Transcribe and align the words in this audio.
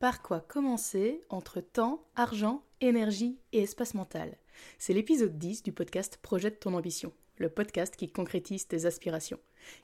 Par 0.00 0.22
quoi 0.22 0.40
commencer 0.40 1.20
entre 1.28 1.60
temps, 1.60 2.02
argent, 2.16 2.64
énergie 2.80 3.38
et 3.52 3.60
espace 3.60 3.92
mental? 3.92 4.38
C'est 4.78 4.94
l'épisode 4.94 5.36
10 5.36 5.62
du 5.62 5.72
podcast 5.72 6.18
Projette 6.22 6.58
ton 6.58 6.72
ambition, 6.72 7.12
le 7.36 7.50
podcast 7.50 7.96
qui 7.96 8.10
concrétise 8.10 8.66
tes 8.66 8.86
aspirations. 8.86 9.38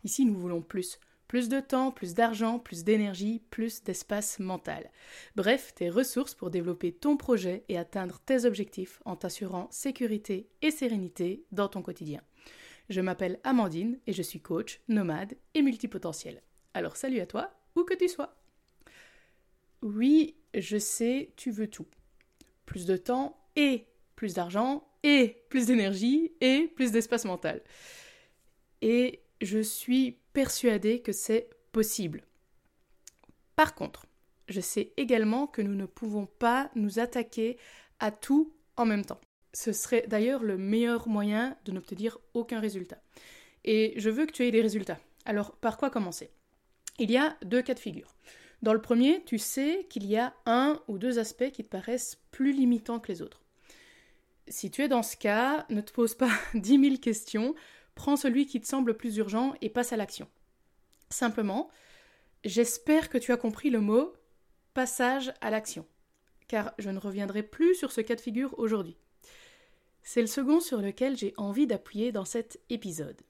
Ici, 0.04 0.24
nous 0.24 0.38
voulons 0.38 0.62
plus. 0.62 0.98
Plus 1.29 1.50
de 1.50 1.60
temps, 1.60 1.90
plus 1.90 2.14
d'argent, 2.14 2.58
plus 2.58 2.82
d'énergie, 2.82 3.42
plus 3.50 3.82
d'espace 3.82 4.38
mental. 4.38 4.90
Bref, 5.34 5.74
tes 5.74 5.90
ressources 5.90 6.35
pour 6.35 6.51
développer 6.51 6.93
ton 6.93 7.19
projet 7.19 7.64
et 7.69 7.77
atteindre 7.77 8.19
tes 8.21 8.46
objectifs 8.46 9.03
en 9.05 9.17
t'assurant 9.17 9.69
sécurité 9.71 10.48
et 10.62 10.71
sérénité 10.71 11.45
dans 11.53 11.69
ton 11.69 11.83
quotidien. 11.83 12.23
Je 12.89 13.03
m'appelle 13.03 13.39
Amandine 13.45 13.98
et 14.07 14.14
je 14.14 14.23
suis 14.23 14.41
coach, 14.41 14.80
nomade 14.89 15.35
et 15.53 15.61
multipotentiel. 15.61 16.41
Alors 16.73 16.96
salut 16.96 17.21
à 17.21 17.27
toi, 17.27 17.51
où 17.75 17.85
que 17.85 17.93
tu 17.93 18.09
sois. 18.09 18.35
Oui, 19.87 20.34
je 20.53 20.79
sais, 20.79 21.32
tu 21.37 21.52
veux 21.52 21.69
tout. 21.69 21.87
Plus 22.65 22.87
de 22.87 22.97
temps 22.97 23.38
et 23.55 23.87
plus 24.16 24.34
d'argent 24.34 24.84
et 25.05 25.45
plus 25.48 25.66
d'énergie 25.66 26.33
et 26.41 26.66
plus 26.74 26.91
d'espace 26.91 27.24
mental. 27.24 27.62
Et 28.83 29.23
je 29.41 29.60
suis 29.60 30.19
persuadée 30.33 31.02
que 31.02 31.12
c'est 31.12 31.51
possible. 31.70 32.24
Par 33.55 33.77
contre, 33.77 34.07
je 34.48 34.60
sais 34.60 34.93
également 34.96 35.46
que 35.46 35.62
nous 35.62 35.77
ne 35.77 35.87
pouvons 35.87 36.27
pas 36.27 36.68
nous 36.74 36.98
attaquer 36.98 37.57
à 38.01 38.10
tout 38.10 38.52
en 38.77 38.87
même 38.87 39.05
temps. 39.05 39.21
Ce 39.55 39.73
serait 39.73 40.05
d'ailleurs 40.09 40.43
le 40.43 40.59
meilleur 40.59 41.07
moyen 41.07 41.57
de 41.65 41.71
n'obtenir 41.71 42.18
aucun 42.34 42.59
résultat. 42.59 43.01
Et 43.65 43.95
je 43.98 44.10
veux 44.10 44.27
que 44.27 44.32
tu 44.32 44.45
aies 44.45 44.51
des 44.51 44.62
résultats. 44.62 44.98
Alors, 45.27 45.55
par 45.55 45.77
quoi 45.77 45.91
commencer? 45.91 46.29
Il 46.98 47.12
y 47.12 47.16
a 47.16 47.37
deux 47.45 47.62
cas 47.62 47.74
de 47.74 47.79
figure. 47.79 48.16
Dans 48.62 48.73
le 48.73 48.80
premier, 48.80 49.23
tu 49.24 49.38
sais 49.38 49.87
qu'il 49.91 50.06
y 50.06 50.16
a 50.16 50.34
un 50.46 50.80
ou 50.88 50.98
deux 50.98 51.19
aspects 51.19 51.51
qui 51.51 51.62
te 51.62 51.69
paraissent 51.69 52.19
plus 52.30 52.52
limitants 52.52 53.01
que 53.01 53.12
les 53.12 53.23
autres. 53.23 53.42
Si 54.49 54.71
tu 54.71 54.82
es 54.82 54.88
dans 54.88 55.02
ce 55.02 55.16
cas, 55.16 55.66
ne 55.71 55.80
te 55.80 55.93
pose 55.93 56.15
pas 56.15 56.30
dix 56.54 56.79
mille 56.79 57.01
questions, 57.01 57.54
prends 57.95 58.16
celui 58.16 58.46
qui 58.46 58.60
te 58.60 58.66
semble 58.66 58.96
plus 58.96 59.16
urgent 59.16 59.54
et 59.60 59.68
passe 59.68 59.93
à 59.93 59.96
l'action. 59.96 60.29
Simplement, 61.10 61.71
j'espère 62.45 63.09
que 63.09 63.18
tu 63.18 63.32
as 63.32 63.37
compris 63.37 63.71
le 63.71 63.80
mot 63.80 64.12
passage 64.75 65.32
à 65.41 65.50
l'action, 65.50 65.87
car 66.49 66.72
je 66.78 66.91
ne 66.91 66.99
reviendrai 66.99 67.43
plus 67.43 67.75
sur 67.75 67.93
ce 67.93 68.00
cas 68.00 68.15
de 68.15 68.21
figure 68.21 68.59
aujourd'hui. 68.59 68.97
C'est 70.03 70.21
le 70.21 70.27
second 70.27 70.60
sur 70.60 70.81
lequel 70.81 71.16
j'ai 71.16 71.34
envie 71.37 71.66
d'appuyer 71.66 72.12
dans 72.12 72.25
cet 72.25 72.60
épisode. 72.71 73.21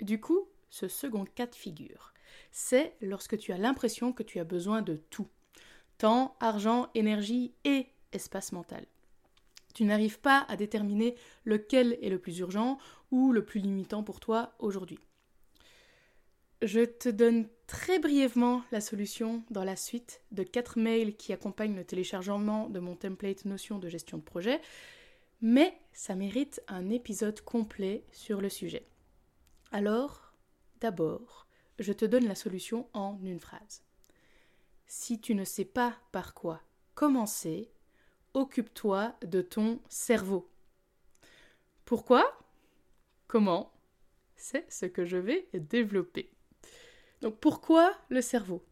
Du 0.00 0.20
coup, 0.20 0.48
ce 0.70 0.88
second 0.88 1.24
cas 1.24 1.46
de 1.46 1.54
figure, 1.54 2.14
c'est 2.50 2.94
lorsque 3.00 3.38
tu 3.38 3.52
as 3.52 3.58
l'impression 3.58 4.12
que 4.12 4.22
tu 4.22 4.38
as 4.38 4.44
besoin 4.44 4.82
de 4.82 4.96
tout. 4.96 5.28
Temps, 5.98 6.36
argent, 6.40 6.88
énergie 6.94 7.54
et 7.64 7.86
espace 8.12 8.52
mental. 8.52 8.86
Tu 9.74 9.84
n'arrives 9.84 10.20
pas 10.20 10.44
à 10.48 10.56
déterminer 10.56 11.14
lequel 11.44 11.98
est 12.02 12.08
le 12.08 12.18
plus 12.18 12.38
urgent 12.38 12.78
ou 13.10 13.32
le 13.32 13.44
plus 13.44 13.60
limitant 13.60 14.02
pour 14.02 14.20
toi 14.20 14.54
aujourd'hui. 14.58 14.98
Je 16.62 16.84
te 16.84 17.08
donne 17.08 17.48
très 17.68 17.98
brièvement 17.98 18.62
la 18.72 18.80
solution 18.80 19.44
dans 19.50 19.62
la 19.62 19.76
suite 19.76 20.22
de 20.32 20.42
quatre 20.42 20.78
mails 20.78 21.16
qui 21.16 21.32
accompagnent 21.32 21.76
le 21.76 21.84
téléchargement 21.84 22.68
de 22.68 22.80
mon 22.80 22.96
template 22.96 23.44
notion 23.44 23.78
de 23.78 23.88
gestion 23.88 24.18
de 24.18 24.22
projet 24.22 24.60
mais 25.40 25.78
ça 25.92 26.14
mérite 26.14 26.60
un 26.68 26.90
épisode 26.90 27.40
complet 27.42 28.04
sur 28.12 28.40
le 28.40 28.48
sujet. 28.48 28.86
Alors, 29.70 30.34
d'abord, 30.80 31.46
je 31.78 31.92
te 31.92 32.04
donne 32.04 32.26
la 32.26 32.34
solution 32.34 32.88
en 32.92 33.18
une 33.22 33.40
phrase. 33.40 33.82
Si 34.86 35.20
tu 35.20 35.34
ne 35.34 35.44
sais 35.44 35.64
pas 35.64 35.96
par 36.12 36.34
quoi 36.34 36.62
commencer, 36.94 37.70
occupe-toi 38.34 39.14
de 39.24 39.40
ton 39.40 39.80
cerveau. 39.88 40.50
Pourquoi? 41.84 42.38
Comment? 43.28 43.72
C'est 44.36 44.70
ce 44.72 44.86
que 44.86 45.04
je 45.04 45.16
vais 45.16 45.48
développer. 45.52 46.30
Donc 47.20 47.38
pourquoi 47.38 47.94
le 48.08 48.20
cerveau? 48.20 48.64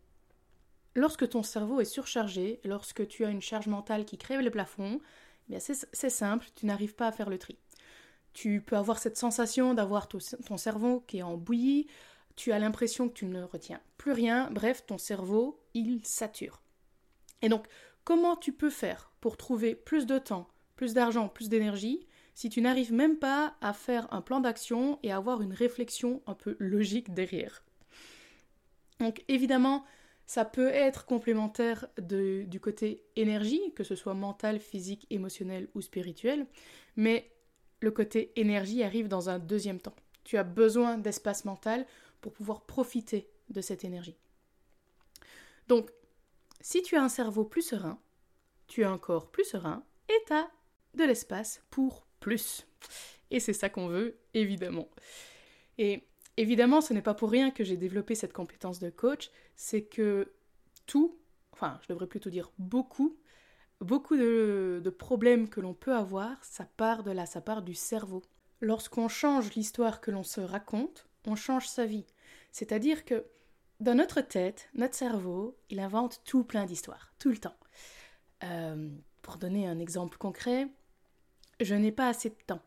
Lorsque 0.95 1.29
ton 1.29 1.43
cerveau 1.43 1.81
est 1.81 1.85
surchargé, 1.85 2.61
lorsque 2.65 3.07
tu 3.07 3.25
as 3.25 3.31
une 3.31 3.43
charge 3.43 3.67
mentale 3.67 4.05
qui 4.05 4.17
crève 4.17 4.41
les 4.41 4.51
plafonds, 4.51 5.01
c'est 5.59 6.11
simple, 6.11 6.47
tu 6.55 6.67
n'arrives 6.67 6.95
pas 6.95 7.09
à 7.09 7.13
faire 7.13 7.29
le 7.29 7.39
tri. 7.39 7.59
Tu 8.33 8.61
peux 8.61 8.77
avoir 8.77 8.99
cette 8.99 9.17
sensation 9.17 9.75
d'avoir 9.75 10.09
ton, 10.09 10.19
cerveau 10.57 11.05
qui 11.07 11.19
est 11.19 11.23
en 11.23 11.37
bouillie, 11.37 11.87
tu 12.37 12.53
as 12.53 12.59
l'impression 12.59 13.09
que 13.09 13.15
tu 13.15 13.27
ne 13.27 13.43
retiens 13.43 13.81
plus 13.97 14.13
rien, 14.13 14.51
bref, 14.53 14.85
ton 14.87 14.99
cerveau, 14.99 15.61
il 15.75 16.05
sature. 16.05 16.63
Et 17.43 17.49
donc, 17.49 17.67
comment 18.05 18.37
tu 18.37 18.53
peux 18.53 18.71
faire 18.71 19.11
pour 19.21 19.37
trouver 19.37 19.75
plus 19.75 20.07
de 20.07 20.19
temps, 20.19 20.49
plus 20.77 20.95
d'argent, 20.95 21.29
plus 21.29 21.49
d'énergie, 21.49 22.07
si 22.35 22.51
tu 22.51 22.61
n'arrives 22.61 22.93
même 22.93 23.19
pas 23.19 23.57
à 23.61 23.73
faire 23.73 24.13
un 24.13 24.21
plan 24.21 24.41
d'action 24.41 24.99
et 25.03 25.11
avoir 25.11 25.43
une 25.43 25.55
réflexion 25.55 26.23
un 26.27 26.35
peu 26.35 26.57
logique 26.59 27.15
derrière? 27.15 27.65
Donc, 29.01 29.25
évidemment, 29.29 29.85
ça 30.27 30.45
peut 30.45 30.69
être 30.69 31.07
complémentaire 31.07 31.87
du 31.99 32.61
côté 32.61 33.05
énergie, 33.17 33.73
que 33.75 33.85
ce 33.85 33.95
soit 33.95 34.15
mental, 34.15 34.61
physique, 34.61 35.07
émotionnel 35.11 35.69
ou 35.75 35.81
spirituel, 35.81 36.47
mais 36.97 37.31
le 37.81 37.91
côté 37.91 38.33
énergie 38.37 38.83
arrive 38.83 39.09
dans 39.09 39.31
un 39.31 39.39
deuxième 39.39 39.81
temps. 39.81 39.95
Tu 40.25 40.37
as 40.37 40.45
besoin 40.45 40.99
d'espace 40.99 41.45
mental 41.45 41.87
pour 42.21 42.33
pouvoir 42.33 42.63
profiter 42.63 43.29
de 43.51 43.61
cette 43.61 43.85
énergie. 43.85 44.17
Donc, 45.69 45.91
si 46.61 46.83
tu 46.83 46.97
as 46.97 47.03
un 47.03 47.09
cerveau 47.09 47.45
plus 47.45 47.63
serein, 47.63 48.01
tu 48.67 48.85
as 48.85 48.91
un 48.91 48.99
corps 48.99 49.31
plus 49.31 49.45
serein 49.45 49.85
et 50.09 50.25
tu 50.27 50.33
as 50.33 50.51
de 50.95 51.05
l'espace 51.05 51.63
pour 51.71 52.07
plus. 52.21 52.67
Et 53.31 53.41
c'est 53.41 53.53
ça 53.53 53.69
qu'on 53.69 53.89
veut, 53.89 54.19
évidemment. 54.35 54.89
Et 55.79 56.05
Évidemment, 56.37 56.81
ce 56.81 56.93
n'est 56.93 57.03
pas 57.03 57.15
pour 57.15 57.31
rien 57.31 57.51
que 57.51 57.65
j'ai 57.65 57.77
développé 57.77 58.15
cette 58.15 58.33
compétence 58.33 58.79
de 58.79 58.91
coach, 58.91 59.31
c'est 59.55 59.83
que 59.83 60.33
tout, 60.87 61.17
enfin 61.53 61.79
je 61.83 61.89
devrais 61.89 62.07
plutôt 62.07 62.29
dire 62.29 62.51
beaucoup, 62.59 63.17
beaucoup 63.81 64.17
de, 64.17 64.95
problèmes 64.99 65.49
que 65.49 65.61
l'on 65.61 65.73
peut 65.73 65.95
avoir, 65.95 66.37
ça 66.45 66.67
part 66.77 67.03
de 67.03 67.11
là, 67.11 67.25
ça 67.25 67.41
part 67.41 67.63
du 67.63 67.75
cerveau. 67.75 68.23
Lorsqu'on 68.61 69.09
change 69.09 69.55
l'histoire 69.55 70.01
que 70.01 70.11
l'on 70.11 70.23
se 70.23 70.41
raconte, 70.41 71.06
on 71.27 71.37
change 71.37 71.69
sa 71.69 71.85
vie. 71.85 72.07
C'est-à-dire 72.53 73.05
que 73.05 73.27
dans 73.81 73.95
notre 73.95 74.21
tête, 74.21 74.69
notre 74.75 74.95
cerveau, 74.95 75.57
il 75.69 75.81
invente 75.81 76.23
tout 76.25 76.45
plein 76.45 76.65
d'histoires, 76.65 77.13
tout 77.19 77.29
le 77.31 77.37
temps. 77.37 77.57
Euh, 78.45 78.91
pour 79.23 79.37
donner 79.37 79.67
un 79.67 79.79
exemple 79.79 80.19
concret, 80.19 80.69
je 81.61 81.75
n'ai 81.75 81.93
pas 81.93 82.09
assez 82.09 82.31
de 82.31 82.37
temps. 82.47 82.63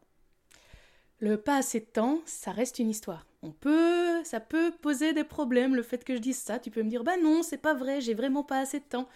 Le 1.19 1.38
pas 1.38 1.58
assez 1.58 1.80
de 1.80 1.86
temps, 1.86 2.22
ça 2.25 2.52
reste 2.52 2.80
une 2.80 2.90
histoire. 2.90 3.25
On 3.42 3.52
peut, 3.52 4.24
ça 4.24 4.40
peut 4.40 4.72
poser 4.81 5.14
des 5.14 5.24
problèmes 5.24 5.75
le 5.75 5.84
fait 5.84 6.03
que 6.03 6.16
je 6.16 6.22
dise 6.22 6.38
ça. 6.38 6.59
Tu 6.59 6.72
peux 6.72 6.84
me 6.84 6.90
dire, 6.90 7.03
bah 7.03 7.18
non, 7.22 7.44
c'est 7.44 7.58
pas 7.58 7.74
vrai, 7.74 8.02
j'ai 8.02 8.14
vraiment 8.14 8.44
pas 8.44 8.59
assez 8.59 8.80
de 8.80 8.86
temps. 8.86 9.08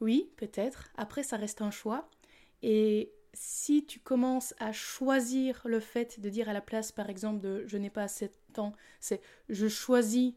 Oui, 0.00 0.30
peut-être. 0.36 0.90
Après, 0.96 1.22
ça 1.22 1.36
reste 1.36 1.62
un 1.62 1.70
choix. 1.70 2.08
Et 2.62 3.12
si 3.40 3.86
tu 3.86 4.00
commences 4.00 4.52
à 4.58 4.72
choisir 4.72 5.62
le 5.64 5.78
fait 5.78 6.18
de 6.18 6.28
dire 6.28 6.48
à 6.48 6.52
la 6.52 6.60
place, 6.60 6.90
par 6.90 7.08
exemple, 7.08 7.40
de 7.40 7.64
je 7.66 7.76
n'ai 7.76 7.88
pas 7.88 8.02
assez 8.02 8.26
de 8.26 8.52
temps, 8.52 8.72
c'est 8.98 9.22
je 9.48 9.68
choisis 9.68 10.34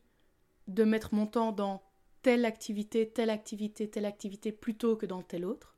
de 0.67 0.83
mettre 0.83 1.15
mon 1.15 1.25
temps 1.25 1.51
dans 1.51 1.81
telle 2.21 2.45
activité, 2.45 3.09
telle 3.09 3.31
activité, 3.31 3.89
telle 3.89 4.05
activité 4.05 4.51
plutôt 4.51 4.95
que 4.95 5.07
dans 5.07 5.23
telle 5.23 5.45
autre, 5.45 5.75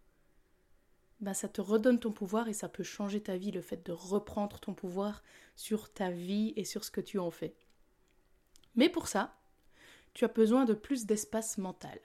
ben 1.22 1.34
ça 1.34 1.48
te 1.48 1.62
redonne 1.62 1.98
ton 2.00 2.12
pouvoir 2.12 2.50
et 2.50 2.54
ça 2.54 2.68
peut 2.68 2.84
changer 2.84 3.24
ta 3.24 3.38
vie, 3.38 3.52
le 3.52 3.62
fait 3.62 3.86
de 3.86 3.94
reprendre 3.94 4.60
ton 4.60 4.74
pouvoir 4.74 5.24
sur 5.56 5.94
ta 5.94 6.12
vie 6.12 6.52
et 6.58 6.66
sur 6.66 6.84
ce 6.84 6.92
que 6.92 7.00
tu 7.00 7.20
en 7.20 7.32
fais. 7.32 7.56
Mais 8.76 8.90
pour 8.90 9.08
ça, 9.08 9.40
tu 10.14 10.26
as 10.26 10.28
besoin 10.28 10.66
de 10.66 10.74
plus 10.74 11.06
d'espace 11.06 11.58
mental. 11.58 12.00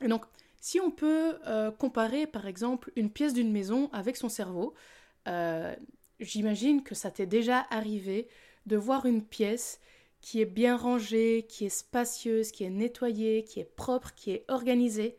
Et 0.00 0.06
donc, 0.06 0.24
si 0.64 0.80
on 0.80 0.90
peut 0.90 1.38
euh, 1.46 1.70
comparer 1.70 2.26
par 2.26 2.46
exemple 2.46 2.90
une 2.96 3.10
pièce 3.10 3.34
d'une 3.34 3.52
maison 3.52 3.90
avec 3.92 4.16
son 4.16 4.30
cerveau, 4.30 4.72
euh, 5.28 5.76
j'imagine 6.20 6.82
que 6.82 6.94
ça 6.94 7.10
t'est 7.10 7.26
déjà 7.26 7.66
arrivé 7.68 8.28
de 8.64 8.78
voir 8.78 9.04
une 9.04 9.22
pièce 9.22 9.78
qui 10.22 10.40
est 10.40 10.46
bien 10.46 10.74
rangée, 10.74 11.44
qui 11.50 11.66
est 11.66 11.68
spacieuse, 11.68 12.50
qui 12.50 12.64
est 12.64 12.70
nettoyée, 12.70 13.44
qui 13.44 13.60
est 13.60 13.76
propre, 13.76 14.14
qui 14.14 14.30
est 14.30 14.46
organisée. 14.48 15.18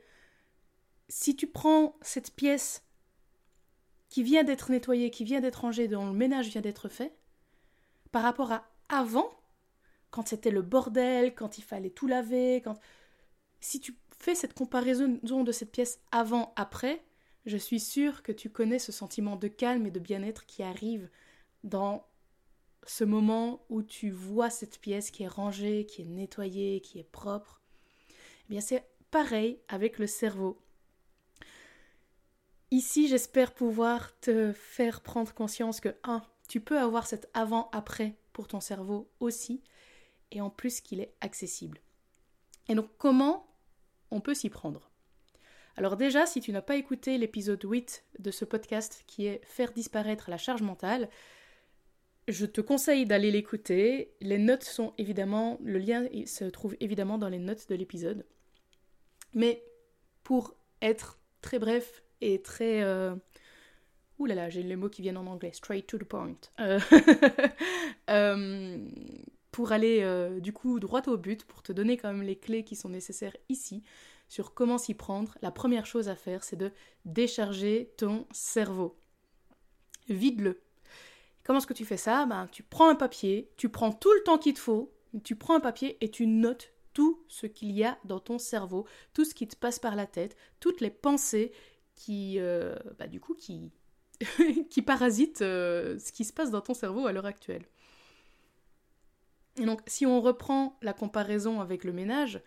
Si 1.10 1.36
tu 1.36 1.46
prends 1.46 1.96
cette 2.02 2.32
pièce 2.32 2.84
qui 4.10 4.24
vient 4.24 4.44
d'être 4.44 4.72
nettoyé, 4.72 5.12
qui 5.12 5.26
vient 5.26 5.42
d'être 5.42 5.62
rangé, 5.62 5.88
dont 5.88 6.08
le 6.08 6.14
ménage 6.14 6.48
vient 6.48 6.62
d'être 6.62 6.90
fait, 6.90 7.16
par 8.12 8.24
rapport 8.24 8.52
à 8.52 8.68
avant, 8.90 9.30
quand 10.10 10.28
c'était 10.28 10.50
le 10.50 10.64
bordel, 10.64 11.36
quand 11.36 11.60
il 11.60 11.64
fallait 11.64 11.92
tout 11.92 12.08
laver, 12.08 12.64
quand... 12.64 12.80
Si 13.62 13.80
tu 13.80 13.96
fais 14.26 14.34
cette 14.34 14.56
comparaison 14.56 15.20
de 15.22 15.52
cette 15.52 15.72
pièce 15.72 16.00
avant-après, 16.12 17.06
je 17.46 17.58
suis 17.58 17.80
sûre 17.80 18.24
que 18.24 18.32
tu 18.32 18.50
connais 18.50 18.80
ce 18.80 18.92
sentiment 18.92 19.36
de 19.36 19.48
calme 19.48 19.86
et 19.86 19.92
de 19.92 20.00
bien-être 20.00 20.48
qui 20.48 20.64
arrive 20.64 21.12
dans 21.64 22.08
ce 22.88 23.04
moment 23.04 23.64
où 23.70 23.84
tu 23.84 24.10
vois 24.10 24.50
cette 24.50 24.80
pièce 24.80 25.12
qui 25.12 25.24
est 25.24 25.28
rangée, 25.28 25.86
qui 25.86 26.02
est 26.02 26.06
nettoyée, 26.06 26.82
qui 26.82 26.98
est 26.98 27.04
propre. 27.04 27.62
Eh 28.10 28.50
bien, 28.50 28.62
c'est 28.62 28.84
pareil 29.12 29.60
avec 29.68 30.00
le 30.00 30.08
cerveau. 30.08 30.60
Ici, 32.72 33.08
j'espère 33.08 33.54
pouvoir 33.54 34.20
te 34.22 34.54
faire 34.54 35.02
prendre 35.02 35.36
conscience 35.36 35.80
que, 35.80 35.96
un, 36.04 36.24
tu 36.50 36.62
peux 36.62 36.80
avoir 36.80 37.06
cet 37.06 37.30
avant-après 37.36 38.18
pour 38.34 38.48
ton 38.48 38.60
cerveau 38.60 39.08
aussi, 39.20 39.62
et 40.32 40.42
en 40.42 40.50
plus 40.50 40.82
qu'il 40.82 41.00
est 41.00 41.14
accessible. 41.22 41.80
Et 42.68 42.74
donc, 42.74 42.90
comment 42.98 43.55
on 44.16 44.22
peut 44.22 44.34
s'y 44.34 44.50
prendre 44.50 44.90
alors 45.78 45.98
déjà, 45.98 46.26
si 46.26 46.40
tu 46.40 46.54
n'as 46.54 46.62
pas 46.62 46.78
écouté 46.78 47.18
l'épisode 47.18 47.62
8 47.62 48.06
de 48.20 48.32
ce 48.32 48.46
podcast 48.46 49.04
qui 49.08 49.28
est 49.28 49.42
Faire 49.44 49.74
disparaître 49.74 50.30
la 50.30 50.38
charge 50.38 50.62
mentale, 50.62 51.10
je 52.28 52.46
te 52.46 52.62
conseille 52.62 53.06
d'aller 53.06 53.30
l'écouter. 53.30 54.14
Les 54.22 54.38
notes 54.38 54.64
sont 54.64 54.94
évidemment, 54.98 55.60
le 55.62 55.80
lien 55.80 56.08
se 56.26 56.46
trouve 56.46 56.78
évidemment 56.80 57.18
dans 57.18 57.30
les 57.30 57.40
notes 57.40 57.68
de 57.68 57.76
l'épisode. 57.76 58.26
Mais 59.34 59.64
pour 60.24 60.56
être 60.82 61.20
très 61.42 61.60
bref 61.60 62.04
et 62.22 62.42
très... 62.42 62.82
Euh... 62.82 63.16
Ouh 64.18 64.28
là 64.28 64.36
là, 64.36 64.50
j'ai 64.50 64.64
les 64.64 64.78
mots 64.78 64.90
qui 64.90 65.02
viennent 65.02 65.18
en 65.18 65.28
anglais. 65.28 65.52
Straight 65.52 65.88
to 65.88 65.98
the 65.98 66.06
point. 66.06 66.38
Euh, 66.62 66.80
euh, 68.10 68.78
pour 69.56 69.72
aller 69.72 70.02
euh, 70.02 70.42
du 70.42 70.52
coup 70.52 70.82
droit 70.82 71.02
au 71.08 71.16
but, 71.16 71.46
pour 71.46 71.64
te 71.64 71.72
donner 71.72 71.96
quand 71.96 72.12
même 72.12 72.24
les 72.24 72.36
clés 72.36 72.66
qui 72.66 72.76
sont 72.76 72.90
nécessaires 72.90 73.38
ici, 73.48 73.84
sur 74.28 74.54
comment 74.54 74.78
s'y 74.78 74.94
prendre, 74.94 75.38
la 75.42 75.50
première 75.50 75.86
chose 75.86 76.10
à 76.10 76.16
faire, 76.18 76.44
c'est 76.44 76.58
de 76.58 76.74
décharger 77.06 77.94
ton 77.96 78.28
cerveau. 78.34 78.98
Vide-le. 80.10 80.60
Comment 81.46 81.60
est-ce 81.60 81.68
que 81.68 81.74
tu 81.74 81.86
fais 81.86 81.96
ça? 81.96 82.26
Ben, 82.26 82.50
Tu 82.52 82.64
prends 82.64 82.90
un 82.90 82.96
papier, 82.96 83.50
tu 83.56 83.70
prends 83.70 83.94
tout 83.94 84.12
le 84.12 84.24
temps 84.24 84.38
qu'il 84.38 84.56
te 84.56 84.60
faut, 84.60 84.92
tu 85.24 85.38
prends 85.38 85.56
un 85.56 85.62
papier 85.62 85.98
et 86.02 86.12
tu 86.12 86.28
notes 86.28 86.74
tout 86.94 87.24
ce 87.30 87.48
qu'il 87.48 87.72
y 87.72 87.86
a 87.86 87.98
dans 88.04 88.20
ton 88.20 88.40
cerveau, 88.40 88.86
tout 89.14 89.24
ce 89.24 89.34
qui 89.34 89.48
te 89.48 89.56
passe 89.56 89.80
par 89.80 89.96
la 89.96 90.06
tête, 90.06 90.36
toutes 90.60 90.82
les 90.82 90.90
pensées 90.92 91.54
qui, 91.96 92.40
euh, 92.40 92.76
bah, 93.00 93.08
du 93.08 93.22
coup, 93.22 93.36
qui, 93.36 93.72
qui 94.70 94.82
parasitent 94.82 95.44
euh, 95.44 95.98
ce 95.98 96.12
qui 96.12 96.26
se 96.26 96.34
passe 96.34 96.52
dans 96.52 96.60
ton 96.60 96.74
cerveau 96.74 97.08
à 97.08 97.14
l'heure 97.14 97.26
actuelle. 97.26 97.64
Et 99.58 99.66
donc, 99.66 99.82
si 99.88 100.06
on 100.06 100.22
reprend 100.22 100.78
la 100.82 100.94
comparaison 100.94 101.62
avec 101.62 101.84
le 101.84 101.94
ménage, 101.94 102.42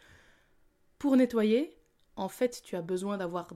pour 0.98 1.16
nettoyer, 1.16 1.76
en 2.16 2.28
fait, 2.28 2.60
tu 2.62 2.76
as 2.76 2.82
besoin 2.82 3.16
d'avoir 3.16 3.48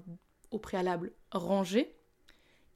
au 0.51 0.59
préalable 0.59 1.13
rangé. 1.33 1.95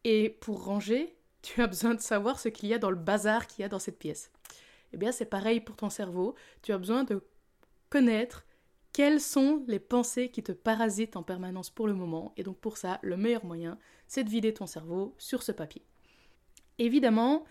Et 0.04 0.30
pour 0.40 0.64
ranger, 0.64 1.16
tu 1.42 1.62
as 1.62 1.66
besoin 1.66 1.94
de 1.94 2.00
savoir 2.00 2.40
ce 2.40 2.48
qu'il 2.48 2.68
y 2.68 2.74
a 2.74 2.78
dans 2.78 2.90
le 2.90 2.96
bazar 2.96 3.46
qu'il 3.46 3.62
y 3.62 3.64
a 3.64 3.68
dans 3.68 3.78
cette 3.78 3.98
pièce. 3.98 4.30
Eh 4.92 4.96
bien, 4.96 5.12
c'est 5.12 5.26
pareil 5.26 5.60
pour 5.60 5.76
ton 5.76 5.90
cerveau. 5.90 6.34
Tu 6.62 6.72
as 6.72 6.78
besoin 6.78 7.04
de 7.04 7.22
connaître 7.90 8.44
quelles 8.92 9.20
sont 9.20 9.62
les 9.68 9.78
pensées 9.78 10.30
qui 10.30 10.42
te 10.42 10.52
parasitent 10.52 11.16
en 11.16 11.22
permanence 11.22 11.70
pour 11.70 11.86
le 11.86 11.94
moment. 11.94 12.32
Et 12.36 12.42
donc, 12.42 12.58
pour 12.58 12.76
ça, 12.76 12.98
le 13.02 13.16
meilleur 13.16 13.44
moyen, 13.44 13.78
c'est 14.08 14.24
de 14.24 14.30
vider 14.30 14.54
ton 14.54 14.66
cerveau 14.66 15.14
sur 15.18 15.42
ce 15.42 15.52
papier. 15.52 15.84
Évidemment, 16.78 17.44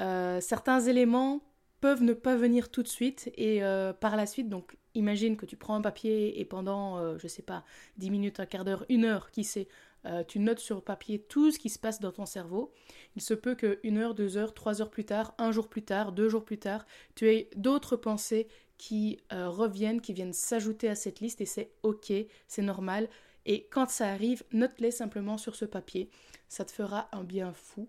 euh, 0.00 0.40
certains 0.40 0.80
éléments 0.80 1.40
peuvent 1.82 2.04
ne 2.04 2.12
pas 2.12 2.36
venir 2.36 2.70
tout 2.70 2.84
de 2.84 2.88
suite 2.88 3.32
et 3.36 3.64
euh, 3.64 3.92
par 3.92 4.14
la 4.14 4.24
suite, 4.24 4.48
donc 4.48 4.76
imagine 4.94 5.36
que 5.36 5.44
tu 5.44 5.56
prends 5.56 5.74
un 5.74 5.80
papier 5.80 6.40
et 6.40 6.44
pendant, 6.44 6.98
je 6.98 7.02
euh, 7.02 7.18
je 7.18 7.26
sais 7.26 7.42
pas, 7.42 7.64
10 7.98 8.10
minutes, 8.10 8.38
un 8.38 8.46
quart 8.46 8.64
d'heure, 8.64 8.86
une 8.88 9.04
heure, 9.04 9.32
qui 9.32 9.42
sait, 9.42 9.66
euh, 10.06 10.22
tu 10.22 10.38
notes 10.38 10.60
sur 10.60 10.84
papier 10.84 11.18
tout 11.18 11.50
ce 11.50 11.58
qui 11.58 11.68
se 11.70 11.80
passe 11.80 11.98
dans 11.98 12.12
ton 12.12 12.24
cerveau. 12.24 12.72
Il 13.16 13.20
se 13.20 13.34
peut 13.34 13.56
que 13.56 13.80
une 13.82 13.98
heure, 13.98 14.14
deux 14.14 14.36
heures, 14.36 14.54
trois 14.54 14.80
heures 14.80 14.90
plus 14.90 15.04
tard, 15.04 15.34
un 15.38 15.50
jour 15.50 15.68
plus 15.68 15.82
tard, 15.82 16.12
deux 16.12 16.28
jours 16.28 16.44
plus 16.44 16.58
tard, 16.58 16.86
tu 17.16 17.28
aies 17.28 17.50
d'autres 17.56 17.96
pensées 17.96 18.46
qui 18.78 19.18
reviennent, 19.30 20.00
qui 20.00 20.12
viennent 20.12 20.32
s'ajouter 20.32 20.88
à 20.88 20.94
cette 20.94 21.18
liste 21.18 21.40
et 21.40 21.46
c'est 21.46 21.72
ok, 21.82 22.12
c'est 22.46 22.62
normal. 22.62 23.08
Et 23.44 23.66
quand 23.72 23.90
ça 23.90 24.08
arrive, 24.08 24.44
note-les 24.52 24.92
simplement 24.92 25.36
sur 25.36 25.56
ce 25.56 25.64
papier. 25.64 26.10
Ça 26.48 26.64
te 26.64 26.70
fera 26.70 27.08
un 27.10 27.24
bien 27.24 27.52
fou 27.52 27.88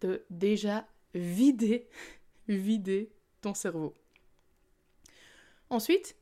de 0.00 0.24
déjà 0.30 0.86
vider, 1.14 1.88
vider 2.48 3.10
cerveau. 3.52 3.92
Ensuite, 5.68 6.16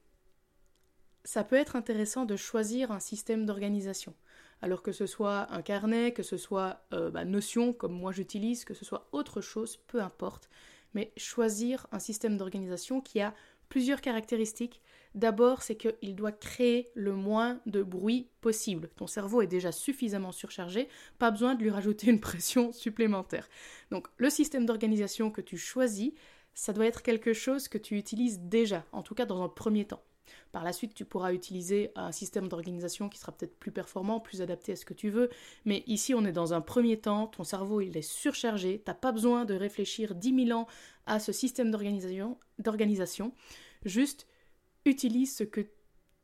ça 1.25 1.45
peut 1.45 1.57
être 1.57 1.77
intéressant 1.77 2.25
de 2.25 2.37
choisir 2.37 2.91
un 2.91 3.01
système 3.01 3.47
d'organisation. 3.47 4.15
Alors 4.61 4.83
que 4.83 4.93
ce 4.93 5.07
soit 5.07 5.53
un 5.53 5.63
carnet, 5.63 6.13
que 6.13 6.23
ce 6.23 6.37
soit 6.37 6.85
euh, 6.93 7.11
bah, 7.11 7.25
Notion, 7.25 7.73
comme 7.73 7.93
moi 7.93 8.13
j'utilise, 8.13 8.65
que 8.65 8.75
ce 8.75 8.85
soit 8.85 9.09
autre 9.13 9.41
chose, 9.41 9.77
peu 9.89 10.01
importe. 10.01 10.49
Mais 10.95 11.13
choisir 11.17 11.87
un 11.93 11.99
système 11.99 12.37
d'organisation 12.37 13.01
qui 13.01 13.21
a 13.21 13.35
plusieurs 13.69 14.03
caractéristiques. 14.03 14.83
D'abord, 15.15 15.63
c'est 15.63 15.77
qu'il 15.77 16.15
doit 16.15 16.33
créer 16.33 16.91
le 16.95 17.15
moins 17.15 17.61
de 17.67 17.83
bruit 17.83 18.29
possible. 18.41 18.91
Ton 18.97 19.07
cerveau 19.07 19.43
est 19.43 19.47
déjà 19.47 19.73
suffisamment 19.73 20.31
surchargé, 20.31 20.89
pas 21.19 21.31
besoin 21.31 21.55
de 21.55 21.63
lui 21.63 21.71
rajouter 21.71 22.11
une 22.11 22.21
pression 22.21 22.73
supplémentaire. 22.73 23.49
Donc 23.91 24.09
le 24.19 24.29
système 24.31 24.67
d'organisation 24.67 25.31
que 25.31 25.41
tu 25.41 25.57
choisis, 25.57 26.13
ça 26.55 26.73
doit 26.73 26.87
être 26.87 27.03
quelque 27.03 27.33
chose 27.33 27.69
que 27.69 27.79
tu 27.79 27.97
utilises 27.97 28.41
déjà, 28.41 28.85
en 28.93 29.03
tout 29.03 29.15
cas 29.15 29.27
dans 29.27 29.43
un 29.43 29.49
premier 29.49 29.85
temps. 29.85 30.03
Par 30.53 30.65
la 30.65 30.73
suite, 30.73 30.95
tu 30.95 31.05
pourras 31.05 31.33
utiliser 31.33 31.91
un 31.97 32.13
système 32.13 32.49
d'organisation 32.49 33.09
qui 33.09 33.19
sera 33.19 33.33
peut-être 33.33 33.59
plus 33.59 33.73
performant, 33.73 34.21
plus 34.21 34.43
adapté 34.43 34.73
à 34.73 34.77
ce 34.77 34.85
que 34.85 34.95
tu 34.95 35.11
veux. 35.11 35.31
Mais 35.65 35.83
ici, 35.87 36.15
on 36.15 36.25
est 36.25 36.33
dans 36.33 36.55
un 36.55 36.61
premier 36.61 36.99
temps, 36.99 37.27
ton 37.27 37.45
cerveau, 37.45 37.81
il 37.81 37.97
est 37.97 38.03
surchargé, 38.03 38.83
tu 38.85 38.91
n'as 38.91 38.95
pas 38.95 39.13
besoin 39.13 39.45
de 39.45 39.55
réfléchir 39.55 40.15
10 40.15 40.47
000 40.47 40.59
ans 40.59 40.67
à 41.07 41.21
ce 41.21 41.33
système 41.33 41.71
d'organisation. 41.71 43.33
Juste, 43.85 44.27
utilise 44.85 45.35
ce 45.35 45.45
que 45.45 45.67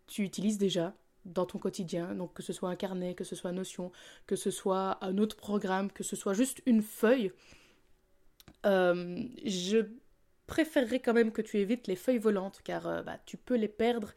tu 0.06 0.22
utilises 0.22 0.58
déjà 0.58 0.94
dans 1.24 1.46
ton 1.46 1.58
quotidien, 1.58 2.14
donc 2.14 2.32
que 2.34 2.42
ce 2.42 2.52
soit 2.52 2.70
un 2.70 2.76
carnet, 2.76 3.14
que 3.14 3.24
ce 3.24 3.36
soit 3.36 3.52
Notion, 3.52 3.92
que 4.26 4.36
ce 4.36 4.50
soit 4.50 5.02
un 5.04 5.18
autre 5.18 5.36
programme, 5.36 5.90
que 5.90 6.02
ce 6.02 6.16
soit 6.16 6.34
juste 6.34 6.62
une 6.66 6.82
feuille. 6.82 7.32
Euh, 8.66 9.22
je 9.44 9.86
préférerais 10.48 10.98
quand 10.98 11.12
même 11.12 11.30
que 11.30 11.42
tu 11.42 11.58
évites 11.58 11.86
les 11.86 11.94
feuilles 11.94 12.18
volantes 12.18 12.60
car 12.64 12.88
euh, 12.88 13.02
bah, 13.02 13.18
tu 13.26 13.36
peux 13.36 13.54
les 13.54 13.68
perdre 13.68 14.12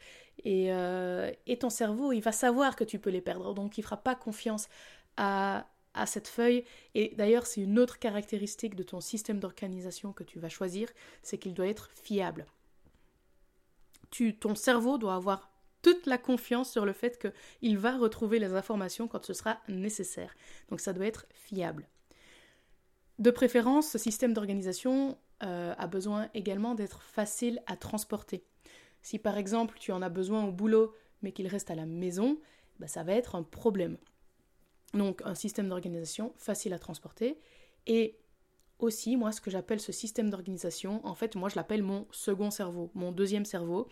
euh, 0.46 1.30
et, 1.46 1.58
ton 1.58 1.70
cerveau 1.70 2.10
il 2.10 2.20
va 2.20 2.32
savoir 2.32 2.74
que 2.74 2.82
tu 2.82 2.98
peux 2.98 3.10
les 3.10 3.20
perdre 3.20 3.54
donc 3.54 3.78
il 3.78 3.82
fera 3.82 3.98
pas 3.98 4.16
confiance 4.16 4.68
à, 5.16 5.68
à 5.94 6.06
cette 6.06 6.26
feuille 6.26 6.64
et 6.94 7.14
d'ailleurs 7.16 7.46
c'est 7.46 7.60
une 7.60 7.78
autre 7.78 7.98
caractéristique 8.00 8.74
de 8.74 8.82
ton 8.82 9.00
système 9.00 9.38
d'organisation 9.38 10.12
que 10.12 10.24
tu 10.24 10.40
vas 10.40 10.48
choisir 10.48 10.88
c'est 11.22 11.38
qu'il 11.38 11.54
doit 11.54 11.68
être 11.68 11.90
fiable. 11.94 12.46
Tu, 14.10 14.36
ton 14.36 14.54
cerveau 14.54 14.98
doit 14.98 15.14
avoir 15.14 15.52
toute 15.82 16.06
la 16.06 16.18
confiance 16.18 16.70
sur 16.70 16.84
le 16.84 16.92
fait 16.92 17.18
qu'il 17.60 17.78
va 17.78 17.96
retrouver 17.96 18.38
les 18.38 18.54
informations 18.54 19.08
quand 19.08 19.24
ce 19.24 19.34
sera 19.34 19.58
nécessaire. 19.68 20.34
Donc 20.70 20.80
ça 20.80 20.92
doit 20.92 21.06
être 21.06 21.26
fiable. 21.34 21.88
De 23.18 23.30
préférence, 23.30 23.90
ce 23.90 23.98
système 23.98 24.32
d'organisation, 24.32 25.18
euh, 25.42 25.74
a 25.76 25.86
besoin 25.86 26.28
également 26.34 26.74
d'être 26.74 27.02
facile 27.02 27.60
à 27.66 27.76
transporter. 27.76 28.44
Si 29.02 29.18
par 29.18 29.38
exemple 29.38 29.76
tu 29.78 29.92
en 29.92 30.02
as 30.02 30.08
besoin 30.08 30.44
au 30.44 30.52
boulot 30.52 30.94
mais 31.22 31.32
qu'il 31.32 31.46
reste 31.46 31.70
à 31.70 31.74
la 31.74 31.86
maison, 31.86 32.38
bah, 32.78 32.88
ça 32.88 33.02
va 33.02 33.12
être 33.12 33.34
un 33.34 33.42
problème. 33.42 33.96
Donc 34.94 35.22
un 35.24 35.34
système 35.34 35.68
d'organisation 35.68 36.32
facile 36.36 36.72
à 36.74 36.78
transporter 36.78 37.38
et 37.86 38.18
aussi 38.78 39.16
moi 39.16 39.32
ce 39.32 39.40
que 39.40 39.50
j'appelle 39.50 39.80
ce 39.80 39.92
système 39.92 40.30
d'organisation, 40.30 41.04
en 41.06 41.14
fait 41.14 41.34
moi 41.34 41.48
je 41.48 41.56
l'appelle 41.56 41.82
mon 41.82 42.06
second 42.10 42.50
cerveau, 42.50 42.90
mon 42.94 43.12
deuxième 43.12 43.44
cerveau 43.44 43.88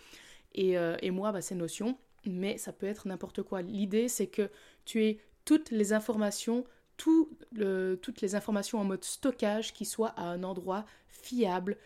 et, 0.54 0.76
euh, 0.76 0.97
moi 1.12 1.33
bah, 1.33 1.40
c'est 1.40 1.54
Notion, 1.54 1.97
mais 2.25 2.59
ça 2.59 2.73
peut 2.73 2.87
être 2.87 3.09
n'importe 3.09 3.42
quoi. 3.42 3.62
L'idée 3.62 4.09
c'est 4.09 4.26
que 4.26 4.50
tu 4.85 5.04
aies 5.04 5.21
toutes 5.45 5.71
les 5.71 5.92
informations 5.92 6.64
toutes 6.97 8.21
les 8.21 8.35
informations 8.35 8.78
en 8.78 8.85
mode 8.85 9.04
stockage 9.04 9.73
qui 9.73 9.85
soient 9.85 10.12
à 10.16 10.25
un 10.25 10.42
endroit 10.42 10.85
fiable, 11.21 11.77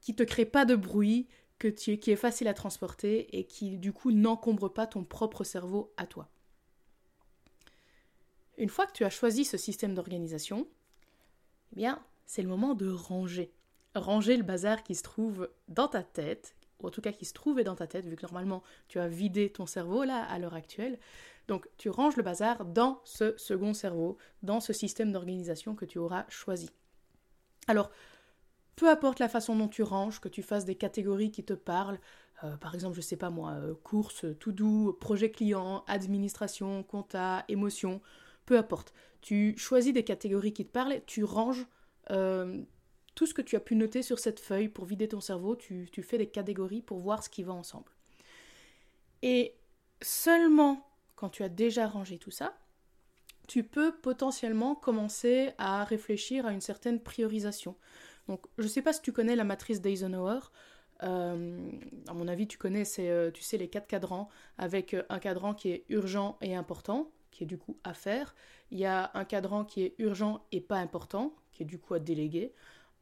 qui 0.00 0.14
te 0.14 0.22
crée 0.22 0.46
pas 0.46 0.64
de 0.64 0.76
bruit, 0.76 1.28
que 1.58 1.68
qui 1.68 2.10
est 2.10 2.16
facile 2.16 2.48
à 2.48 2.54
transporter 2.54 3.38
et 3.38 3.44
qui 3.44 3.76
du 3.76 3.92
coup 3.92 4.12
n'encombre 4.12 4.72
pas 4.72 4.86
ton 4.86 5.04
propre 5.04 5.44
cerveau 5.44 5.92
à 5.96 6.06
toi. 6.06 6.28
Une 8.56 8.70
fois 8.70 8.86
que 8.86 8.92
tu 8.92 9.04
as 9.04 9.10
choisi 9.10 9.44
ce 9.44 9.56
système 9.56 9.94
d'organisation, 9.94 10.66
eh 11.72 11.76
bien, 11.76 12.02
c'est 12.26 12.42
le 12.42 12.48
moment 12.48 12.74
de 12.74 12.90
ranger. 12.90 13.52
Ranger 13.94 14.36
le 14.36 14.42
bazar 14.42 14.82
qui 14.82 14.94
se 14.94 15.02
trouve 15.02 15.50
dans 15.68 15.88
ta 15.88 16.02
tête, 16.02 16.54
ou 16.80 16.86
en 16.86 16.90
tout 16.90 17.00
cas 17.00 17.12
qui 17.12 17.24
se 17.24 17.34
trouvait 17.34 17.64
dans 17.64 17.74
ta 17.74 17.86
tête, 17.86 18.06
vu 18.06 18.16
que 18.16 18.22
normalement 18.22 18.62
tu 18.88 18.98
as 18.98 19.08
vidé 19.08 19.50
ton 19.50 19.66
cerveau 19.66 20.04
là 20.04 20.24
à 20.24 20.38
l'heure 20.38 20.54
actuelle. 20.54 20.98
Donc 21.48 21.68
tu 21.76 21.90
ranges 21.90 22.16
le 22.16 22.22
bazar 22.22 22.64
dans 22.64 23.00
ce 23.04 23.36
second 23.36 23.74
cerveau, 23.74 24.16
dans 24.42 24.60
ce 24.60 24.72
système 24.72 25.12
d'organisation 25.12 25.74
que 25.74 25.84
tu 25.84 25.98
auras 25.98 26.24
choisi. 26.28 26.70
Alors, 27.66 27.90
peu 28.80 28.88
importe 28.88 29.18
la 29.18 29.28
façon 29.28 29.54
dont 29.56 29.68
tu 29.68 29.82
ranges, 29.82 30.20
que 30.20 30.28
tu 30.30 30.42
fasses 30.42 30.64
des 30.64 30.74
catégories 30.74 31.30
qui 31.30 31.44
te 31.44 31.52
parlent, 31.52 32.00
euh, 32.44 32.56
par 32.56 32.74
exemple, 32.74 32.96
je 32.96 33.02
sais 33.02 33.18
pas 33.18 33.28
moi, 33.28 33.50
euh, 33.50 33.74
course, 33.74 34.24
tout 34.38 34.52
doux, 34.52 34.96
projet 34.98 35.30
client, 35.30 35.84
administration, 35.86 36.82
compta, 36.82 37.44
émotion, 37.48 38.00
peu 38.46 38.56
importe. 38.56 38.94
Tu 39.20 39.54
choisis 39.58 39.92
des 39.92 40.02
catégories 40.02 40.54
qui 40.54 40.64
te 40.64 40.72
parlent, 40.72 41.02
tu 41.04 41.24
ranges 41.24 41.66
euh, 42.10 42.62
tout 43.14 43.26
ce 43.26 43.34
que 43.34 43.42
tu 43.42 43.54
as 43.54 43.60
pu 43.60 43.76
noter 43.76 44.00
sur 44.00 44.18
cette 44.18 44.40
feuille 44.40 44.70
pour 44.70 44.86
vider 44.86 45.08
ton 45.08 45.20
cerveau, 45.20 45.56
tu 45.56 46.02
fais 46.02 46.16
des 46.16 46.30
catégories 46.30 46.80
pour 46.80 47.00
voir 47.00 47.22
ce 47.22 47.28
qui 47.28 47.42
va 47.42 47.52
ensemble. 47.52 47.92
Et 49.20 49.58
seulement 50.00 50.88
quand 51.16 51.28
tu 51.28 51.42
as 51.42 51.50
déjà 51.50 51.86
rangé 51.86 52.16
tout 52.16 52.30
ça, 52.30 52.54
tu 53.46 53.64
peux 53.64 53.92
potentiellement 53.92 54.74
commencer 54.74 55.50
à 55.58 55.84
réfléchir 55.84 56.46
à 56.46 56.52
une 56.52 56.60
certaine 56.62 56.98
priorisation. 56.98 57.74
Donc, 58.28 58.46
je 58.58 58.64
ne 58.64 58.68
sais 58.68 58.82
pas 58.82 58.92
si 58.92 59.02
tu 59.02 59.12
connais 59.12 59.36
la 59.36 59.44
matrice 59.44 59.80
d'Eisenhower. 59.80 60.40
Euh, 61.02 61.70
à 62.08 62.14
mon 62.14 62.28
avis, 62.28 62.46
tu 62.46 62.58
connais, 62.58 62.84
euh, 62.98 63.30
tu 63.30 63.42
sais, 63.42 63.56
les 63.56 63.68
quatre 63.68 63.86
cadrans, 63.86 64.28
avec 64.58 64.94
euh, 64.94 65.02
un 65.08 65.18
cadran 65.18 65.54
qui 65.54 65.70
est 65.70 65.84
urgent 65.88 66.36
et 66.40 66.54
important, 66.54 67.10
qui 67.30 67.44
est 67.44 67.46
du 67.46 67.58
coup 67.58 67.78
à 67.84 67.94
faire. 67.94 68.34
Il 68.70 68.78
y 68.78 68.84
a 68.84 69.10
un 69.14 69.24
cadran 69.24 69.64
qui 69.64 69.82
est 69.82 69.94
urgent 69.98 70.44
et 70.52 70.60
pas 70.60 70.76
important, 70.76 71.34
qui 71.52 71.62
est 71.62 71.66
du 71.66 71.78
coup 71.78 71.94
à 71.94 71.98
déléguer. 71.98 72.52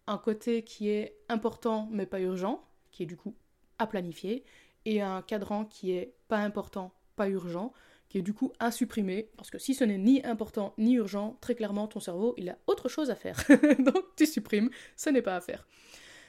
Un 0.07 0.19
côté 0.19 0.63
qui 0.63 0.89
est 0.89 1.17
important 1.29 1.89
mais 1.91 2.07
pas 2.07 2.21
urgent, 2.21 2.65
qui 2.91 3.03
est 3.03 3.07
du 3.07 3.17
coup 3.17 3.35
à 3.79 3.87
planifier. 3.87 4.45
Et 4.85 5.03
un 5.03 5.23
cadran 5.23 5.65
qui 5.65 5.93
est 5.93 6.15
pas 6.29 6.39
important, 6.39 6.93
pas 7.17 7.29
urgent, 7.29 7.73
qui 8.09 8.19
est 8.19 8.23
du 8.23 8.33
coup 8.33 8.53
à 8.59 8.71
supprimer, 8.71 9.31
parce 9.37 9.51
que 9.51 9.59
si 9.59 9.75
ce 9.75 9.85
n'est 9.85 9.99
ni 9.99 10.25
important 10.25 10.75
ni 10.79 10.95
urgent, 10.95 11.37
très 11.41 11.55
clairement 11.55 11.87
ton 11.89 12.01
cerveau 12.01 12.35
il 12.39 12.49
a 12.49 12.59
autre 12.67 12.89
chose 12.89 13.11
à 13.11 13.15
faire. 13.15 13.43
Donc 13.79 14.05
tu 14.17 14.27
supprimes, 14.27 14.71
ce 14.97 15.11
n'est 15.11 15.23
pas 15.23 15.37
à 15.37 15.41
faire. 15.41 15.67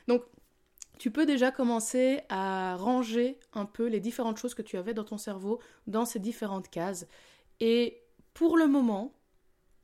Donc 0.07 0.23
tu 0.97 1.11
peux 1.11 1.25
déjà 1.25 1.51
commencer 1.51 2.21
à 2.27 2.75
ranger 2.75 3.39
un 3.53 3.65
peu 3.65 3.87
les 3.87 4.01
différentes 4.01 4.37
choses 4.37 4.53
que 4.53 4.61
tu 4.61 4.77
avais 4.77 4.93
dans 4.93 5.05
ton 5.05 5.17
cerveau 5.17 5.59
dans 5.87 6.05
ces 6.05 6.19
différentes 6.19 6.69
cases. 6.69 7.07
Et 7.61 8.01
pour 8.33 8.57
le 8.57 8.67
moment, 8.67 9.13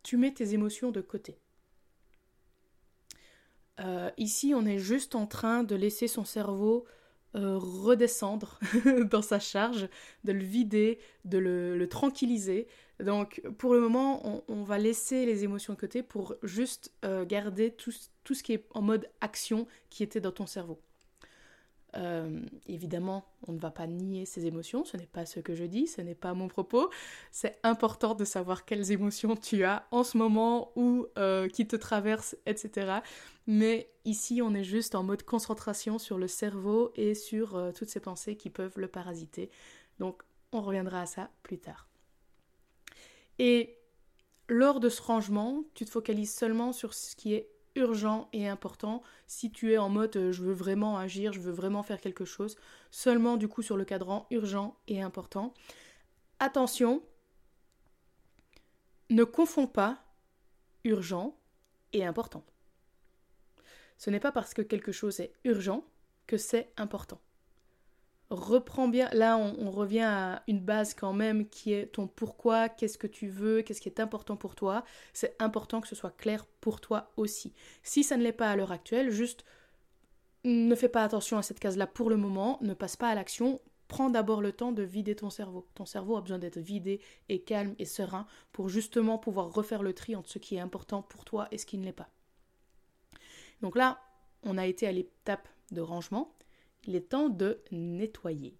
tu 0.04 0.18
mets 0.18 0.34
tes 0.34 0.54
émotions 0.54 0.92
de 0.92 1.02
côté. 1.02 1.40
Euh, 3.80 4.12
ici, 4.18 4.54
on 4.56 4.66
est 4.66 4.78
juste 4.78 5.16
en 5.16 5.26
train 5.26 5.64
de 5.64 5.76
laisser 5.76 6.08
son 6.08 6.26
cerveau 6.26 6.86
euh, 7.36 7.58
redescendre 7.58 8.60
dans 9.12 9.22
sa 9.22 9.40
charge, 9.40 9.90
de 10.24 10.32
le 10.32 10.44
vider, 10.44 11.00
de 11.26 11.38
le, 11.38 11.88
tranquilliser. 11.88 12.68
Donc 13.04 13.42
pour 13.58 13.74
le 13.74 13.82
moment, 13.82 14.44
on, 14.48 14.64
va 14.64 14.78
laisser 14.78 15.26
les 15.26 15.44
émotions 15.44 15.74
de 15.74 15.80
côté 15.80 16.02
pour 16.02 16.36
juste 16.44 16.94
euh, 17.04 17.26
garder 17.26 17.72
tout, 17.72 17.92
tout, 18.24 18.34
ce 18.34 18.42
qui 18.42 18.54
est 18.54 18.66
en 18.74 18.82
mode 18.82 19.10
action 19.22 19.68
qui 19.90 20.04
était 20.04 20.22
dans 20.22 20.32
ton 20.32 20.46
cerveau. 20.46 20.80
Euh, 21.98 22.42
évidemment, 22.68 23.26
on 23.48 23.54
ne 23.54 23.60
va 23.60 23.72
pas 23.72 23.88
nier 23.88 24.26
ses 24.26 24.46
émotions, 24.46 24.84
ce 24.84 24.98
n'est 24.98 25.06
pas 25.06 25.26
ce 25.26 25.40
que 25.40 25.56
je 25.56 25.64
dis, 25.64 25.88
ce 25.88 26.02
n'est 26.02 26.16
pas 26.16 26.34
mon 26.34 26.48
propos. 26.48 26.90
C'est 27.32 27.58
important 27.64 28.16
de 28.16 28.26
savoir 28.26 28.66
quelles 28.66 28.92
émotions 28.92 29.36
tu 29.36 29.64
as 29.64 29.88
en 29.92 30.04
ce 30.04 30.18
moment 30.18 30.72
ou 30.76 31.08
euh, 31.18 31.48
qui 31.48 31.68
te 31.68 31.76
traversent, 31.76 32.36
etc. 32.46 33.00
Mais 33.48 33.90
ici, 34.04 34.42
on 34.42 34.54
est 34.54 34.64
juste 34.64 34.96
en 34.96 35.04
mode 35.04 35.24
concentration 35.24 35.98
sur 35.98 36.18
le 36.18 36.28
cerveau 36.28 36.92
et 36.96 37.14
sur 37.14 37.56
euh, 37.56 37.72
toutes 37.72 37.90
ces 37.90 38.00
pensées 38.00 38.36
qui 38.36 38.50
peuvent 38.50 38.78
le 38.78 38.88
parasiter. 38.88 39.50
Donc, 40.00 40.24
on 40.52 40.62
reviendra 40.62 41.02
à 41.02 41.06
ça 41.06 41.30
plus 41.44 41.60
tard. 41.60 41.88
Et 43.40 43.78
lors 44.48 44.80
de 44.80 44.90
ce 44.90 45.02
rangement, 45.02 45.64
tu 45.74 45.86
te 45.86 45.90
focalises 45.90 46.34
seulement 46.34 46.72
sur 46.74 46.94
ce 46.94 47.16
qui 47.16 47.34
est 47.34 47.50
urgent 47.76 48.30
et 48.34 48.48
important 48.48 49.02
si 49.28 49.52
tu 49.52 49.74
es 49.74 49.78
en 49.78 49.90
mode 49.90 50.16
euh, 50.16 50.32
je 50.32 50.42
veux 50.42 50.54
vraiment 50.54 50.98
agir, 50.98 51.34
je 51.34 51.40
veux 51.40 51.52
vraiment 51.52 51.84
faire 51.84 52.02
quelque 52.02 52.26
chose, 52.26 52.58
seulement 52.92 53.38
du 53.38 53.48
coup 53.48 53.62
sur 53.62 53.78
le 53.78 53.86
cadran 53.86 54.28
urgent 54.32 54.78
et 54.88 55.02
important. 55.02 55.54
Attention, 56.40 57.02
ne 59.10 59.24
confonds 59.24 59.68
pas 59.68 60.04
urgent 60.84 61.38
et 61.94 62.06
important. 62.06 62.44
Ce 63.98 64.10
n'est 64.10 64.20
pas 64.20 64.32
parce 64.32 64.54
que 64.54 64.62
quelque 64.62 64.92
chose 64.92 65.20
est 65.20 65.34
urgent 65.44 65.86
que 66.28 66.38
c'est 66.38 66.74
important 66.78 67.20
reprends 68.30 68.88
bien. 68.88 69.10
Là, 69.14 69.38
on, 69.38 69.72
revient 69.72 70.02
à 70.02 70.44
une 70.48 70.60
base 70.60 70.94
quand 70.94 71.14
même 71.14 71.48
qui 71.48 71.74
est 71.74 71.88
ton 71.88 72.08
pourquoi, 72.08 72.70
qu'est-ce 72.70 72.98
que 72.98 73.08
tu 73.08 73.28
veux, 73.28 73.62
qu'est-ce 73.62 73.82
qui 73.82 73.90
est 73.90 74.00
important 74.00 74.36
pour 74.36 74.56
toi. 74.56 74.84
C'est 75.14 75.36
important 75.40 75.82
que 75.82 75.88
ce 75.88 75.96
soit 75.96 76.16
clair 76.16 76.46
pour 76.62 76.82
toi 76.82 77.12
aussi. 77.18 77.54
Si 77.84 78.04
ça 78.04 78.18
ne 78.18 78.24
l'est 78.24 78.32
pas 78.32 78.50
à 78.50 78.56
l'heure 78.56 78.72
actuelle, 78.72 79.12
juste 79.12 79.46
ne 80.44 80.76
fais 80.76 80.90
pas 80.90 81.04
attention 81.04 81.38
à 81.38 81.44
cette 81.44 81.60
case-là 81.60 81.88
pour 81.88 82.10
le 82.10 82.18
moment, 82.18 82.60
ne 82.62 82.74
passe 82.74 82.96
pas 82.96 83.10
à 83.10 83.16
l'action. 83.16 83.60
Prends 83.88 84.10
d'abord 84.10 84.42
le 84.42 84.52
temps 84.52 84.72
de 84.72 84.84
vider 84.84 85.16
ton 85.16 85.30
cerveau. 85.30 85.68
Ton 85.76 85.86
cerveau 85.86 86.18
a 86.18 86.22
besoin 86.22 86.40
d'être 86.40 86.60
vidé 86.60 87.02
et 87.30 87.42
calme 87.42 87.76
et 87.78 87.86
serein 87.86 88.26
pour 88.52 88.70
justement 88.70 89.18
pouvoir 89.18 89.54
refaire 89.54 89.84
le 89.84 89.94
tri 89.94 90.16
entre 90.16 90.30
ce 90.30 90.40
qui 90.40 90.56
est 90.56 90.60
important 90.60 91.04
pour 91.04 91.26
toi 91.26 91.48
et 91.52 91.58
ce 91.58 91.66
qui 91.66 91.78
ne 91.78 91.86
l'est 91.86 91.94
pas. 91.94 92.10
Donc 93.62 93.76
là, 93.76 94.00
on 94.44 94.58
a 94.58 94.66
été 94.66 94.88
à 94.88 94.92
l'étape 94.92 95.48
de 95.72 95.82
rangement 95.82 96.36
il 96.86 96.96
est 96.96 97.10
temps 97.10 97.30
de 97.30 97.62
nettoyer. 97.72 98.58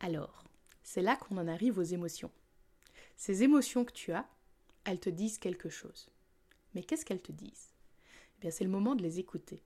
Alors, 0.00 0.44
c'est 0.82 1.02
là 1.02 1.16
qu'on 1.16 1.38
en 1.38 1.48
arrive 1.48 1.78
aux 1.78 1.82
émotions. 1.82 2.30
Ces 3.16 3.42
émotions 3.42 3.84
que 3.84 3.92
tu 3.92 4.12
as, 4.12 4.28
elles 4.84 5.00
te 5.00 5.10
disent 5.10 5.38
quelque 5.38 5.68
chose. 5.68 6.08
Mais 6.74 6.82
qu'est-ce 6.82 7.04
qu'elles 7.04 7.22
te 7.22 7.32
disent? 7.32 7.74
Eh 8.36 8.40
bien, 8.42 8.50
c'est 8.50 8.64
le 8.64 8.70
moment 8.70 8.94
de 8.94 9.02
les 9.02 9.18
écouter. 9.18 9.62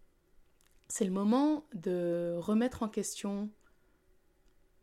C'est 0.89 1.05
le 1.05 1.11
moment 1.11 1.67
de 1.75 2.35
remettre 2.39 2.83
en 2.83 2.89
question. 2.89 3.51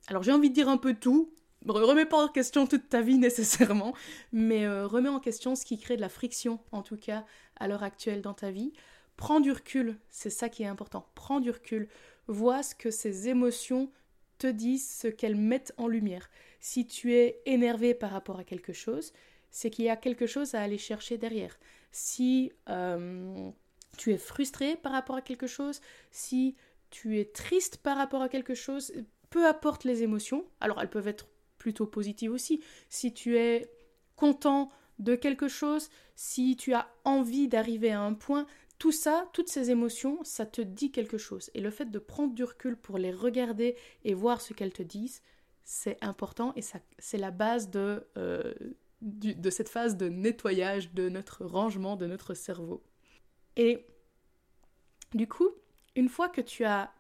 Alors, 0.07 0.23
j'ai 0.23 0.31
envie 0.31 0.49
de 0.49 0.55
dire 0.55 0.69
un 0.69 0.77
peu 0.77 0.93
tout. 0.93 1.33
Remets 1.65 2.05
pas 2.05 2.23
en 2.23 2.29
question 2.29 2.67
toute 2.67 2.87
ta 2.89 3.01
vie 3.01 3.17
nécessairement, 3.19 3.93
mais 4.31 4.65
euh, 4.65 4.87
remets 4.87 5.09
en 5.09 5.19
question 5.19 5.55
ce 5.55 5.65
qui 5.65 5.77
crée 5.77 5.97
de 5.97 6.01
la 6.01 6.09
friction, 6.09 6.59
en 6.71 6.83
tout 6.83 6.95
cas 6.95 7.25
à 7.57 7.67
l'heure 7.67 7.83
actuelle 7.83 8.21
dans 8.21 8.33
ta 8.33 8.49
vie. 8.49 8.71
Prends 9.17 9.41
du 9.41 9.51
recul, 9.51 9.99
c'est 10.09 10.29
ça 10.29 10.47
qui 10.47 10.63
est 10.63 10.67
important. 10.67 11.09
Prends 11.15 11.41
du 11.41 11.51
recul, 11.51 11.89
vois 12.29 12.63
ce 12.63 12.75
que 12.75 12.91
ces 12.91 13.27
émotions 13.27 13.91
te 14.37 14.47
disent, 14.47 14.89
ce 14.89 15.07
qu'elles 15.07 15.35
mettent 15.35 15.73
en 15.77 15.87
lumière. 15.87 16.29
Si 16.59 16.87
tu 16.87 17.13
es 17.13 17.41
énervé 17.45 17.93
par 17.93 18.11
rapport 18.11 18.39
à 18.39 18.43
quelque 18.43 18.73
chose, 18.73 19.11
c'est 19.51 19.69
qu'il 19.69 19.85
y 19.85 19.89
a 19.89 19.97
quelque 19.97 20.27
chose 20.27 20.55
à 20.55 20.61
aller 20.61 20.77
chercher 20.77 21.17
derrière. 21.17 21.57
Si 21.91 22.51
euh, 22.69 23.49
tu 23.97 24.13
es 24.13 24.17
frustré 24.17 24.75
par 24.75 24.91
rapport 24.91 25.15
à 25.15 25.21
quelque 25.21 25.47
chose, 25.47 25.81
si 26.11 26.55
tu 26.89 27.19
es 27.19 27.25
triste 27.25 27.77
par 27.77 27.97
rapport 27.97 28.21
à 28.21 28.29
quelque 28.29 28.55
chose, 28.55 28.93
peu 29.29 29.45
importe 29.45 29.83
les 29.83 30.03
émotions, 30.03 30.45
alors 30.59 30.81
elles 30.81 30.89
peuvent 30.89 31.07
être 31.07 31.27
plutôt 31.57 31.85
positives 31.85 32.31
aussi. 32.31 32.61
Si 32.89 33.13
tu 33.13 33.37
es 33.37 33.69
content 34.15 34.69
de 34.99 35.15
quelque 35.15 35.47
chose, 35.47 35.89
si 36.15 36.55
tu 36.55 36.73
as 36.73 36.89
envie 37.05 37.47
d'arriver 37.47 37.91
à 37.91 38.01
un 38.01 38.13
point, 38.13 38.45
tout 38.79 38.93
ça, 38.93 39.29
toutes 39.33 39.49
ces 39.49 39.71
émotions, 39.71 40.23
ça 40.23 40.45
te 40.45 40.61
dit 40.61 40.91
quelque 40.91 41.17
chose. 41.17 41.51
Et 41.53 41.59
le 41.59 41.69
fait 41.69 41.91
de 41.91 41.99
prendre 41.99 42.33
du 42.33 42.45
recul 42.45 42.77
pour 42.77 42.97
les 42.97 43.11
regarder 43.11 43.75
et 44.05 44.13
voir 44.13 44.41
ce 44.41 44.53
qu'elles 44.53 44.73
te 44.73 44.81
disent, 44.83 45.21
c'est 45.63 45.97
important 46.01 46.53
et 46.55 46.61
c'est 46.97 47.17
la 47.17 47.29
base 47.29 47.69
de, 47.69 48.07
euh, 48.17 48.53
de 49.01 49.49
cette 49.49 49.69
phase 49.69 49.97
de 49.97 50.07
nettoyage 50.07 50.93
de 50.93 51.09
notre 51.09 51.45
rangement, 51.45 51.97
de 51.97 52.07
notre 52.07 52.33
cerveau. 52.33 52.81
Et 53.57 53.85
du 55.13 55.27
coup, 55.27 55.49
une 55.95 56.07
fois 56.07 56.29
que 56.29 56.41
tu 56.41 56.63
as 56.63 56.93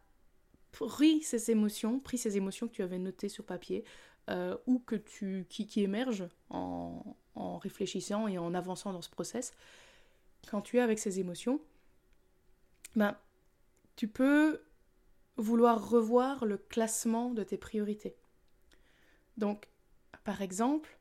pris 0.71 1.21
ces 1.21 1.49
émotions, 1.49 1.99
pris 1.99 2.17
ces 2.17 2.35
émotions 2.35 2.67
que 2.67 2.73
tu 2.73 2.83
avais 2.83 2.99
notées 2.99 3.29
sur 3.29 3.45
papier, 3.45 3.85
euh, 4.29 4.57
ou 4.67 4.79
que 4.79 4.95
tu, 4.95 5.47
qui, 5.49 5.65
qui 5.65 5.81
émergent 5.81 6.27
en, 6.49 7.15
en 7.35 7.57
réfléchissant 7.57 8.27
et 8.27 8.37
en 8.37 8.53
avançant 8.53 8.91
dans 8.91 9.01
ce 9.01 9.09
process, 9.09 9.53
quand 10.49 10.61
tu 10.61 10.77
es 10.77 10.81
avec 10.81 10.97
ces 10.97 11.19
émotions, 11.19 11.61
ben, 12.95 13.15
tu 13.95 14.07
peux 14.07 14.63
vouloir 15.37 15.89
revoir 15.89 16.45
le 16.45 16.57
classement 16.57 17.29
de 17.29 17.43
tes 17.43 17.57
priorités. 17.57 18.17
Donc, 19.37 19.69
par 20.23 20.41
exemple, 20.41 20.97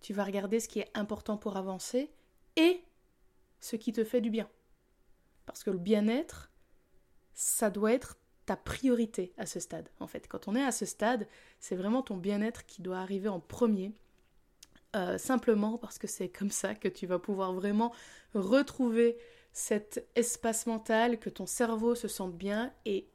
tu 0.00 0.12
vas 0.12 0.24
regarder 0.24 0.60
ce 0.60 0.68
qui 0.68 0.80
est 0.80 0.90
important 0.94 1.36
pour 1.36 1.56
avancer 1.56 2.10
et 2.56 2.82
ce 3.60 3.76
qui 3.76 3.92
te 3.92 4.02
fait 4.02 4.20
du 4.20 4.30
bien. 4.30 4.48
Parce 5.44 5.62
que 5.62 5.70
le 5.70 5.78
bien-être, 5.78 6.50
ça 7.34 7.70
doit 7.70 7.92
être 7.92 8.16
ta 8.46 8.56
priorité 8.56 9.34
à 9.36 9.44
ce 9.44 9.60
stade. 9.60 9.90
En 10.00 10.06
fait, 10.06 10.26
quand 10.26 10.48
on 10.48 10.56
est 10.56 10.64
à 10.64 10.72
ce 10.72 10.86
stade, 10.86 11.28
c'est 11.60 11.76
vraiment 11.76 12.02
ton 12.02 12.16
bien-être 12.16 12.64
qui 12.64 12.80
doit 12.80 12.98
arriver 12.98 13.28
en 13.28 13.40
premier 13.40 13.94
euh, 14.96 15.18
simplement 15.18 15.78
parce 15.78 15.98
que 15.98 16.06
c'est 16.06 16.28
comme 16.28 16.50
ça 16.50 16.74
que 16.74 16.88
tu 16.88 17.06
vas 17.06 17.18
pouvoir 17.18 17.52
vraiment 17.52 17.92
retrouver 18.34 19.16
cet 19.52 20.06
espace 20.14 20.66
mental, 20.66 21.18
que 21.18 21.30
ton 21.30 21.46
cerveau 21.46 21.94
se 21.94 22.08
sente 22.08 22.34
bien 22.34 22.72
et, 22.84 23.06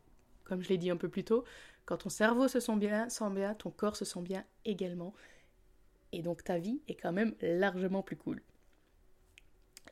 comme 0.44 0.62
je 0.62 0.70
l'ai 0.70 0.78
dit 0.78 0.90
un 0.90 0.98
peu 0.98 1.10
plus 1.10 1.24
tôt, 1.24 1.44
quand 1.86 1.98
ton 1.98 2.10
cerveau 2.10 2.48
se 2.48 2.60
sent 2.60 2.78
bien, 2.78 3.10
sent 3.10 3.32
bien, 3.32 3.54
ton 3.56 3.72
corps 3.72 3.96
se 3.96 4.06
sent 4.06 4.22
bien 4.22 4.46
également. 4.64 5.14
Et 6.12 6.22
donc 6.22 6.44
ta 6.44 6.58
vie 6.58 6.82
est 6.88 6.96
quand 6.96 7.12
même 7.12 7.34
largement 7.42 8.04
plus 8.04 8.16
cool. 8.16 8.42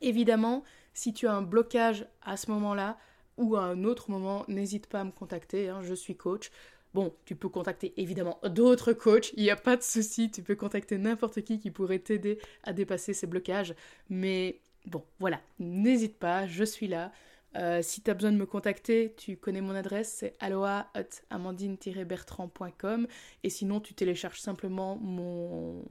Évidemment, 0.00 0.64
si 0.94 1.12
tu 1.12 1.26
as 1.26 1.34
un 1.34 1.42
blocage 1.42 2.06
à 2.22 2.36
ce 2.36 2.50
moment-là 2.50 2.98
ou 3.36 3.56
à 3.56 3.62
un 3.62 3.84
autre 3.84 4.10
moment, 4.10 4.44
n'hésite 4.48 4.86
pas 4.86 5.00
à 5.00 5.04
me 5.04 5.12
contacter, 5.12 5.68
hein, 5.68 5.82
je 5.82 5.94
suis 5.94 6.16
coach. 6.16 6.50
Bon, 6.92 7.14
tu 7.24 7.36
peux 7.36 7.48
contacter 7.48 7.92
évidemment 7.96 8.40
d'autres 8.44 8.92
coachs, 8.92 9.32
il 9.36 9.44
n'y 9.44 9.50
a 9.50 9.56
pas 9.56 9.76
de 9.76 9.82
souci, 9.82 10.30
tu 10.30 10.42
peux 10.42 10.56
contacter 10.56 10.98
n'importe 10.98 11.42
qui 11.42 11.60
qui 11.60 11.70
pourrait 11.70 12.00
t'aider 12.00 12.40
à 12.64 12.72
dépasser 12.72 13.12
ces 13.12 13.28
blocages. 13.28 13.74
Mais 14.08 14.58
bon, 14.86 15.04
voilà, 15.20 15.40
n'hésite 15.60 16.18
pas, 16.18 16.48
je 16.48 16.64
suis 16.64 16.88
là. 16.88 17.12
Euh, 17.56 17.82
si 17.82 18.00
tu 18.02 18.10
as 18.10 18.14
besoin 18.14 18.32
de 18.32 18.36
me 18.36 18.46
contacter, 18.46 19.14
tu 19.16 19.36
connais 19.36 19.60
mon 19.60 19.74
adresse, 19.74 20.12
c'est 20.18 20.36
aloha.amandine-bertrand.com 20.40 23.06
et 23.42 23.50
sinon 23.50 23.80
tu 23.80 23.94
télécharges 23.94 24.40
simplement 24.40 24.96
mon, 24.96 25.84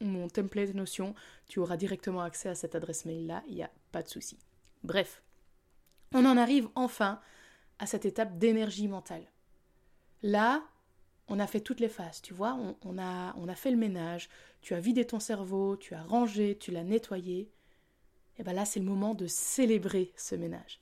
mon 0.00 0.28
template 0.28 0.74
Notion, 0.74 1.14
tu 1.46 1.60
auras 1.60 1.78
directement 1.78 2.20
accès 2.22 2.50
à 2.50 2.54
cette 2.54 2.74
adresse 2.74 3.06
mail-là, 3.06 3.42
il 3.48 3.54
n'y 3.54 3.62
a 3.62 3.70
pas 3.90 4.02
de 4.02 4.08
souci. 4.08 4.36
Bref, 4.82 5.22
on 6.12 6.26
en 6.26 6.36
arrive 6.36 6.68
enfin 6.74 7.20
à 7.78 7.86
cette 7.86 8.04
étape 8.04 8.36
d'énergie 8.38 8.88
mentale. 8.88 9.24
Là, 10.22 10.64
on 11.28 11.38
a 11.38 11.46
fait 11.46 11.60
toutes 11.60 11.80
les 11.80 11.88
phases, 11.88 12.22
tu 12.22 12.34
vois, 12.34 12.58
on, 12.82 12.98
a, 12.98 13.34
on 13.36 13.48
a 13.48 13.54
fait 13.54 13.70
le 13.70 13.76
ménage, 13.76 14.28
tu 14.62 14.74
as 14.74 14.80
vidé 14.80 15.06
ton 15.06 15.20
cerveau, 15.20 15.76
tu 15.76 15.94
as 15.94 16.02
rangé, 16.02 16.56
tu 16.58 16.70
l'as 16.70 16.84
nettoyé. 16.84 17.50
Et 18.38 18.42
bien 18.42 18.52
là, 18.52 18.64
c'est 18.64 18.80
le 18.80 18.86
moment 18.86 19.14
de 19.14 19.26
célébrer 19.26 20.12
ce 20.16 20.34
ménage, 20.34 20.80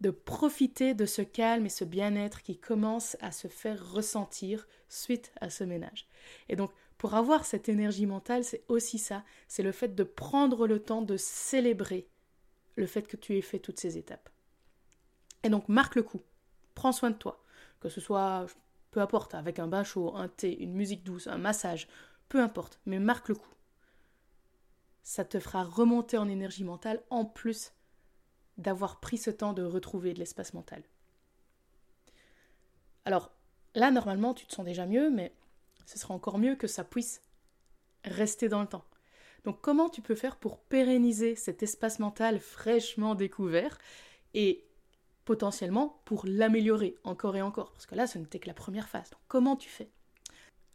de 0.00 0.10
profiter 0.10 0.94
de 0.94 1.06
ce 1.06 1.22
calme 1.22 1.66
et 1.66 1.70
ce 1.70 1.84
bien-être 1.84 2.42
qui 2.42 2.58
commence 2.58 3.16
à 3.20 3.32
se 3.32 3.48
faire 3.48 3.92
ressentir 3.92 4.66
suite 4.88 5.32
à 5.40 5.50
ce 5.50 5.62
ménage. 5.62 6.08
Et 6.48 6.56
donc, 6.56 6.72
pour 6.98 7.14
avoir 7.14 7.44
cette 7.44 7.68
énergie 7.68 8.06
mentale, 8.06 8.44
c'est 8.44 8.64
aussi 8.68 8.98
ça, 8.98 9.24
c'est 9.46 9.62
le 9.62 9.72
fait 9.72 9.94
de 9.94 10.04
prendre 10.04 10.66
le 10.66 10.80
temps 10.80 11.02
de 11.02 11.16
célébrer 11.16 12.08
le 12.76 12.86
fait 12.86 13.06
que 13.06 13.16
tu 13.16 13.36
aies 13.36 13.42
fait 13.42 13.58
toutes 13.58 13.80
ces 13.80 13.96
étapes. 13.96 14.28
Et 15.42 15.48
donc, 15.48 15.68
marque 15.68 15.94
le 15.94 16.02
coup, 16.02 16.22
prends 16.74 16.92
soin 16.92 17.10
de 17.10 17.16
toi, 17.16 17.39
que 17.80 17.88
ce 17.88 18.00
soit, 18.00 18.46
peu 18.90 19.00
importe, 19.00 19.34
avec 19.34 19.58
un 19.58 19.66
bain 19.66 19.84
chaud, 19.84 20.14
un 20.14 20.28
thé, 20.28 20.62
une 20.62 20.74
musique 20.74 21.02
douce, 21.04 21.26
un 21.26 21.38
massage, 21.38 21.88
peu 22.28 22.40
importe, 22.40 22.80
mais 22.86 22.98
marque 22.98 23.28
le 23.28 23.34
coup. 23.34 23.54
Ça 25.02 25.24
te 25.24 25.40
fera 25.40 25.64
remonter 25.64 26.18
en 26.18 26.28
énergie 26.28 26.64
mentale 26.64 27.02
en 27.10 27.24
plus 27.24 27.72
d'avoir 28.58 29.00
pris 29.00 29.18
ce 29.18 29.30
temps 29.30 29.52
de 29.52 29.62
retrouver 29.62 30.12
de 30.12 30.18
l'espace 30.18 30.54
mental. 30.54 30.82
Alors 33.04 33.32
là, 33.74 33.90
normalement, 33.90 34.34
tu 34.34 34.46
te 34.46 34.54
sens 34.54 34.64
déjà 34.64 34.86
mieux, 34.86 35.10
mais 35.10 35.34
ce 35.86 35.98
sera 35.98 36.14
encore 36.14 36.38
mieux 36.38 36.54
que 36.54 36.66
ça 36.66 36.84
puisse 36.84 37.22
rester 38.04 38.48
dans 38.48 38.60
le 38.60 38.68
temps. 38.68 38.84
Donc 39.44 39.60
comment 39.62 39.88
tu 39.88 40.02
peux 40.02 40.14
faire 40.14 40.36
pour 40.36 40.58
pérenniser 40.58 41.34
cet 41.34 41.62
espace 41.62 41.98
mental 41.98 42.38
fraîchement 42.38 43.14
découvert 43.14 43.78
et 44.34 44.69
potentiellement 45.30 46.02
pour 46.06 46.24
l'améliorer 46.26 46.96
encore 47.04 47.36
et 47.36 47.40
encore 47.40 47.70
Parce 47.70 47.86
que 47.86 47.94
là, 47.94 48.08
ce 48.08 48.18
n'était 48.18 48.40
que 48.40 48.48
la 48.48 48.52
première 48.52 48.88
phase. 48.88 49.10
Donc 49.10 49.20
comment 49.28 49.54
tu 49.54 49.68
fais? 49.68 49.88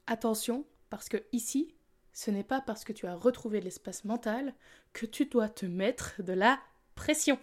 Attention, 0.08 0.66
parce 0.90 1.10
que 1.10 1.18
ici, 1.34 1.76
ce 2.14 2.32
n'est 2.32 2.46
pas 2.46 2.62
parce 2.62 2.86
que 2.86 2.94
tu 2.94 3.06
as 3.06 3.16
retrouvé 3.16 3.60
l'espace 3.60 4.06
mental 4.06 4.54
que 4.94 5.06
tu 5.06 5.26
dois 5.26 5.50
te 5.50 5.66
mettre 5.66 6.24
de 6.24 6.32
la 6.32 6.58
pression. 6.96 7.38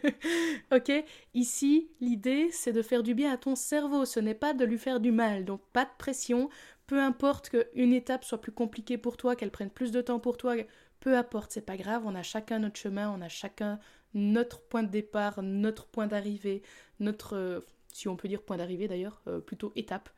ok? 0.72 1.04
Ici, 1.34 1.90
l'idée, 2.00 2.48
c'est 2.52 2.72
de 2.72 2.80
faire 2.80 3.02
du 3.02 3.14
bien 3.14 3.34
à 3.34 3.36
ton 3.36 3.54
cerveau, 3.54 4.06
ce 4.06 4.18
n'est 4.18 4.32
pas 4.32 4.54
de 4.54 4.64
lui 4.64 4.78
faire 4.78 5.00
du 5.00 5.12
mal. 5.12 5.44
Donc, 5.44 5.60
pas 5.74 5.84
de 5.84 5.90
pression, 5.98 6.48
peu 6.86 6.98
importe 6.98 7.50
qu'une 7.50 7.92
étape 7.92 8.24
soit 8.24 8.40
plus 8.40 8.52
compliquée 8.52 8.96
pour 8.96 9.18
toi, 9.18 9.36
qu'elle 9.36 9.50
prenne 9.50 9.68
plus 9.68 9.92
de 9.92 10.00
temps 10.00 10.20
pour 10.20 10.38
toi, 10.38 10.56
peu 11.00 11.16
importe, 11.16 11.52
c'est 11.52 11.64
pas 11.64 11.76
grave, 11.76 12.02
on 12.04 12.14
a 12.14 12.22
chacun 12.22 12.58
notre 12.60 12.78
chemin, 12.78 13.10
on 13.10 13.20
a 13.22 13.28
chacun 13.28 13.80
notre 14.14 14.60
point 14.62 14.82
de 14.82 14.90
départ, 14.90 15.42
notre 15.42 15.86
point 15.86 16.06
d'arrivée, 16.06 16.62
notre, 16.98 17.36
euh, 17.36 17.60
si 17.92 18.08
on 18.08 18.16
peut 18.16 18.28
dire 18.28 18.42
point 18.42 18.58
d'arrivée 18.58 18.86
d'ailleurs, 18.86 19.22
euh, 19.26 19.40
plutôt 19.40 19.72
étape. 19.76 20.10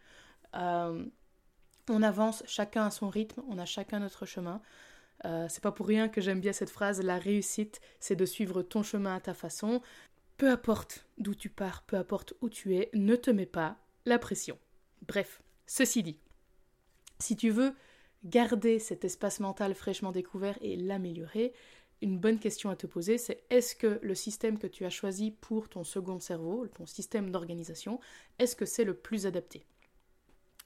Euh, 0.55 1.05
on 1.89 2.03
avance 2.03 2.43
chacun 2.47 2.87
à 2.87 2.91
son 2.91 3.09
rythme, 3.09 3.43
on 3.49 3.59
a 3.59 3.65
chacun 3.65 4.01
notre 4.01 4.27
chemin. 4.27 4.61
C'est 5.49 5.63
pas 5.63 5.71
pour 5.71 5.87
rien 5.87 6.09
que 6.09 6.21
j'aime 6.21 6.41
bien 6.41 6.53
cette 6.53 6.71
phrase 6.71 7.01
la 7.01 7.17
réussite, 7.17 7.81
c'est 8.01 8.17
de 8.17 8.27
suivre 8.27 8.63
ton 8.63 8.83
chemin 8.83 9.15
à 9.15 9.21
ta 9.21 9.35
façon. 9.35 9.81
Peu 10.37 10.51
importe 10.51 11.07
d'où 11.19 11.37
tu 11.37 11.49
pars, 11.49 11.83
peu 11.83 11.97
importe 11.97 12.35
où 12.41 12.51
tu 12.51 12.75
es, 12.75 12.91
ne 12.93 13.15
te 13.15 13.31
mets 13.31 13.47
pas 13.47 13.77
la 14.05 14.19
pression. 14.19 14.59
Bref, 15.07 15.41
ceci 15.65 16.03
dit, 16.03 16.19
si 17.21 17.37
tu 17.37 17.51
veux 17.51 17.73
garder 18.25 18.79
cet 18.79 19.05
espace 19.05 19.41
mental 19.41 19.75
fraîchement 19.75 20.13
découvert 20.13 20.59
et 20.61 20.77
l'améliorer, 20.77 21.53
une 22.03 22.19
bonne 22.19 22.39
question 22.39 22.71
à 22.71 22.77
te 22.77 22.87
poser, 22.87 23.17
c'est 23.19 23.45
est-ce 23.51 23.77
que 23.77 24.01
le 24.03 24.15
système 24.15 24.59
que 24.59 24.67
tu 24.67 24.85
as 24.85 24.91
choisi 24.91 25.31
pour 25.31 25.69
ton 25.69 25.85
second 25.85 26.19
cerveau, 26.19 26.67
ton 26.67 26.87
système 26.87 27.31
d'organisation, 27.31 28.01
est-ce 28.39 28.57
que 28.57 28.67
c'est 28.67 28.85
le 28.85 28.95
plus 28.95 29.27
adapté? 29.27 29.65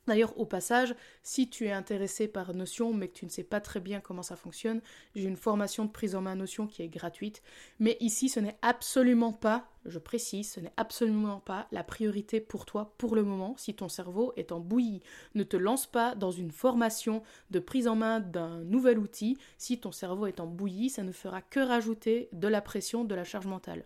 D'ailleurs, 0.06 0.38
au 0.38 0.46
passage, 0.46 0.94
si 1.22 1.50
tu 1.50 1.66
es 1.66 1.72
intéressé 1.72 2.28
par 2.28 2.54
Notion 2.54 2.92
mais 2.92 3.08
que 3.08 3.14
tu 3.14 3.24
ne 3.24 3.30
sais 3.30 3.42
pas 3.42 3.60
très 3.60 3.80
bien 3.80 4.00
comment 4.00 4.22
ça 4.22 4.36
fonctionne, 4.36 4.80
j'ai 5.14 5.24
une 5.24 5.36
formation 5.36 5.84
de 5.84 5.90
prise 5.90 6.14
en 6.14 6.20
main 6.20 6.36
Notion 6.36 6.66
qui 6.66 6.82
est 6.82 6.88
gratuite. 6.88 7.42
Mais 7.80 7.96
ici, 8.00 8.28
ce 8.28 8.38
n'est 8.38 8.58
absolument 8.62 9.32
pas, 9.32 9.68
je 9.84 9.98
précise, 9.98 10.52
ce 10.52 10.60
n'est 10.60 10.72
absolument 10.76 11.40
pas 11.40 11.66
la 11.72 11.82
priorité 11.82 12.40
pour 12.40 12.66
toi 12.66 12.94
pour 12.98 13.16
le 13.16 13.24
moment 13.24 13.56
si 13.56 13.74
ton 13.74 13.88
cerveau 13.88 14.32
est 14.36 14.52
en 14.52 14.60
bouillie. 14.60 15.02
Ne 15.34 15.42
te 15.42 15.56
lance 15.56 15.86
pas 15.86 16.14
dans 16.14 16.30
une 16.30 16.52
formation 16.52 17.22
de 17.50 17.58
prise 17.58 17.88
en 17.88 17.96
main 17.96 18.20
d'un 18.20 18.60
nouvel 18.64 18.98
outil. 18.98 19.36
Si 19.58 19.80
ton 19.80 19.92
cerveau 19.92 20.26
est 20.26 20.40
en 20.40 20.46
bouillie, 20.46 20.90
ça 20.90 21.02
ne 21.02 21.12
fera 21.12 21.42
que 21.42 21.60
rajouter 21.60 22.28
de 22.32 22.48
la 22.48 22.60
pression, 22.60 23.04
de 23.04 23.14
la 23.14 23.24
charge 23.24 23.46
mentale. 23.46 23.84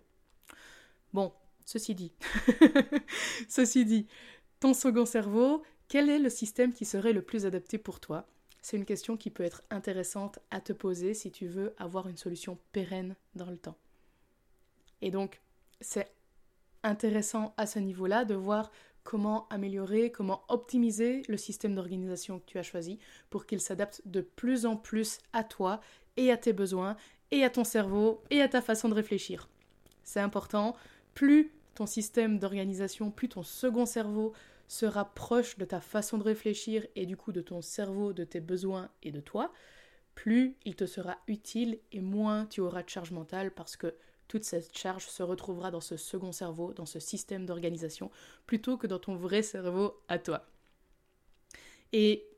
Bon, 1.13 1.33
ceci 1.65 1.95
dit, 1.95 2.13
ceci 3.49 3.85
dit, 3.85 4.07
ton 4.61 4.75
second 4.75 5.07
cerveau, 5.07 5.63
quel 5.90 6.09
est 6.09 6.20
le 6.20 6.31
système 6.31 6.72
qui 6.72 6.85
serait 6.85 7.12
le 7.12 7.20
plus 7.20 7.46
adapté 7.46 7.76
pour 7.76 7.98
toi? 7.98 8.24
C'est 8.62 8.76
une 8.76 8.85
question 8.85 9.16
qui 9.16 9.29
peut 9.29 9.42
être 9.42 9.64
intéressante 9.70 10.38
à 10.53 10.61
te 10.61 10.72
poser 10.72 11.14
si 11.14 11.33
tu 11.33 11.48
veux 11.48 11.74
avoir 11.79 12.07
une 12.07 12.16
solution 12.16 12.59
pérenne 12.70 13.16
dans 13.35 13.50
le 13.50 13.59
temps. 13.59 13.76
Et 15.03 15.11
donc, 15.11 15.40
c'est 15.81 16.12
intéressant 16.85 17.55
à 17.57 17.66
ce 17.66 17.81
niveau-là 17.81 18.24
de 18.24 18.37
voir 18.37 18.70
comment 19.03 19.48
améliorer, 19.48 20.12
comment 20.12 20.44
optimiser 20.48 21.22
le 21.26 21.37
système 21.37 21.74
d'organisation 21.74 22.38
que 22.38 22.46
tu 22.46 22.59
as 22.59 22.62
choisi 22.62 23.00
pour 23.29 23.44
qu'il 23.44 23.61
s'adapte 23.61 24.00
de 24.05 24.20
plus 24.20 24.66
en 24.66 24.76
plus 24.76 25.18
à 25.33 25.42
toi 25.42 25.81
et 26.16 26.31
à 26.31 26.37
tes 26.37 26.53
besoins 26.53 26.96
et 27.33 27.42
à 27.42 27.50
ton 27.50 27.64
cerveau 27.64 28.22
et 28.31 28.40
à 28.40 28.48
ta 28.48 28.62
façon 28.62 28.88
de 28.88 28.94
réfléchir. 28.94 29.48
C'est 30.05 30.20
important, 30.20 30.76
plus 31.14 31.50
ton 31.74 31.87
système 31.87 32.38
d'organisation, 32.38 33.11
plus 33.11 33.29
ton 33.29 33.42
second 33.42 33.87
cerveau 33.87 34.35
se 34.71 34.87
rapproche 34.87 35.59
de 35.59 35.65
ta 35.65 35.81
façon 35.81 36.17
de 36.17 36.23
réfléchir 36.23 36.87
et 36.95 37.05
du 37.05 37.17
coup 37.17 37.33
de 37.33 37.41
ton 37.41 37.61
cerveau, 37.61 38.13
de 38.13 38.23
tes 38.23 38.39
besoins 38.39 38.89
et 39.03 39.11
de 39.11 39.19
toi, 39.19 39.53
plus 40.15 40.57
il 40.65 40.77
te 40.77 40.87
sera 40.87 41.19
utile 41.27 41.81
et 41.91 42.01
moins 42.01 42.47
tu 42.47 42.61
auras 42.61 42.85
de 42.85 42.89
charge 42.89 43.11
mentale 43.11 43.51
parce 43.51 43.77
que 43.77 43.97
toute 44.29 44.45
cette 44.45 44.79
charge 44.79 45.09
se 45.09 45.25
retrouvera 45.25 45.73
dans 45.73 45.81
ce 45.81 45.97
second 45.97 46.31
cerveau, 46.31 46.73
dans 46.73 46.87
ce 46.87 47.01
système 47.01 47.47
d'organisation, 47.47 48.13
plutôt 48.47 48.77
que 48.77 48.87
dans 48.87 49.01
ton 49.01 49.17
vrai 49.17 49.43
cerveau 49.43 50.01
à 50.07 50.21
toi. 50.21 50.47
Et 51.93 52.29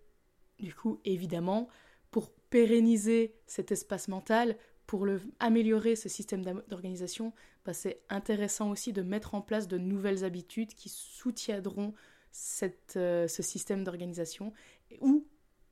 du 0.59 0.75
coup, 0.75 1.01
évidemment, 1.05 1.69
pour 2.11 2.31
pérenniser 2.49 3.37
cet 3.47 3.73
espace 3.73 4.09
mental, 4.09 4.57
pour 4.87 5.07
améliorer 5.39 5.97
ce 5.97 6.09
système 6.09 6.43
d'organisation, 6.43 7.35
bah, 7.67 7.75
c'est 7.75 8.01
intéressant 8.09 8.71
aussi 8.71 8.95
de 8.95 9.03
mettre 9.03 9.35
en 9.35 9.43
place 9.43 9.69
de 9.69 9.77
nouvelles 9.77 10.25
habitudes 10.25 10.73
qui 10.73 10.89
soutiendront 10.89 11.93
euh, 12.97 13.29
ce 13.29 13.43
système 13.43 13.85
d'organisation, 13.85 14.53
ou 15.01 15.27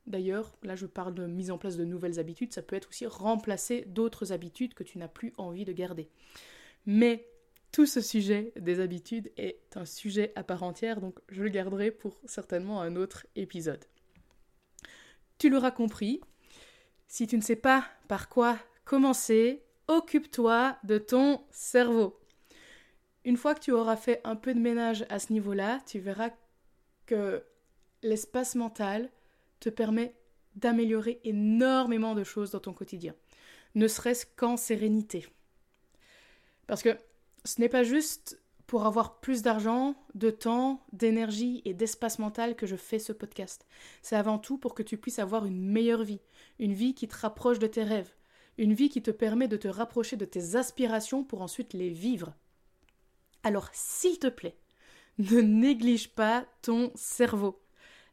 d'ailleurs, 0.06 0.56
là 0.62 0.76
je 0.76 0.86
parle 0.86 1.14
de 1.14 1.26
mise 1.26 1.50
en 1.50 1.58
place 1.58 1.76
de 1.76 1.84
nouvelles 1.84 2.18
habitudes, 2.18 2.52
ça 2.52 2.62
peut 2.62 2.76
être 2.76 2.88
aussi 2.88 3.06
remplacer 3.06 3.84
d'autres 3.86 4.32
habitudes 4.32 4.74
que 4.74 4.82
tu 4.82 4.98
n'as 4.98 5.08
plus 5.08 5.32
envie 5.38 5.64
de 5.64 5.72
garder. 5.72 6.08
Mais 6.86 7.26
tout 7.72 7.86
ce 7.86 8.00
sujet 8.00 8.52
des 8.56 8.80
habitudes 8.80 9.30
est 9.36 9.76
un 9.76 9.84
sujet 9.84 10.32
à 10.34 10.42
part 10.42 10.62
entière, 10.62 11.00
donc 11.00 11.20
je 11.28 11.42
le 11.42 11.48
garderai 11.48 11.90
pour 11.90 12.20
certainement 12.24 12.80
un 12.80 12.96
autre 12.96 13.26
épisode. 13.36 13.84
Tu 15.38 15.48
l'auras 15.48 15.70
compris, 15.70 16.20
si 17.06 17.26
tu 17.26 17.36
ne 17.36 17.42
sais 17.42 17.56
pas 17.56 17.86
par 18.08 18.28
quoi 18.28 18.58
commencer, 18.84 19.62
occupe-toi 19.88 20.76
de 20.84 20.98
ton 20.98 21.40
cerveau. 21.50 22.18
Une 23.24 23.36
fois 23.36 23.54
que 23.54 23.60
tu 23.60 23.72
auras 23.72 23.96
fait 23.96 24.20
un 24.24 24.36
peu 24.36 24.52
de 24.52 24.58
ménage 24.58 25.04
à 25.08 25.18
ce 25.18 25.32
niveau-là, 25.32 25.80
tu 25.86 25.98
verras 25.98 26.30
que 27.10 27.42
l'espace 28.02 28.54
mental 28.54 29.10
te 29.58 29.68
permet 29.68 30.14
d'améliorer 30.54 31.20
énormément 31.24 32.14
de 32.14 32.22
choses 32.22 32.52
dans 32.52 32.60
ton 32.60 32.72
quotidien, 32.72 33.16
ne 33.74 33.88
serait-ce 33.88 34.26
qu'en 34.36 34.56
sérénité. 34.56 35.26
Parce 36.68 36.84
que 36.84 36.96
ce 37.44 37.60
n'est 37.60 37.68
pas 37.68 37.82
juste 37.82 38.40
pour 38.68 38.86
avoir 38.86 39.18
plus 39.18 39.42
d'argent, 39.42 39.96
de 40.14 40.30
temps, 40.30 40.86
d'énergie 40.92 41.62
et 41.64 41.74
d'espace 41.74 42.20
mental 42.20 42.54
que 42.54 42.68
je 42.68 42.76
fais 42.76 43.00
ce 43.00 43.12
podcast. 43.12 43.66
C'est 44.02 44.14
avant 44.14 44.38
tout 44.38 44.56
pour 44.56 44.74
que 44.74 44.84
tu 44.84 44.96
puisses 44.96 45.18
avoir 45.18 45.46
une 45.46 45.60
meilleure 45.60 46.04
vie, 46.04 46.20
une 46.60 46.74
vie 46.74 46.94
qui 46.94 47.08
te 47.08 47.16
rapproche 47.16 47.58
de 47.58 47.66
tes 47.66 47.82
rêves, 47.82 48.14
une 48.56 48.74
vie 48.74 48.88
qui 48.88 49.02
te 49.02 49.10
permet 49.10 49.48
de 49.48 49.56
te 49.56 49.66
rapprocher 49.66 50.16
de 50.16 50.24
tes 50.24 50.54
aspirations 50.54 51.24
pour 51.24 51.42
ensuite 51.42 51.72
les 51.72 51.90
vivre. 51.90 52.34
Alors, 53.42 53.68
s'il 53.72 54.20
te 54.20 54.28
plaît, 54.28 54.56
ne 55.18 55.40
néglige 55.40 56.14
pas 56.14 56.46
ton 56.62 56.92
cerveau. 56.94 57.60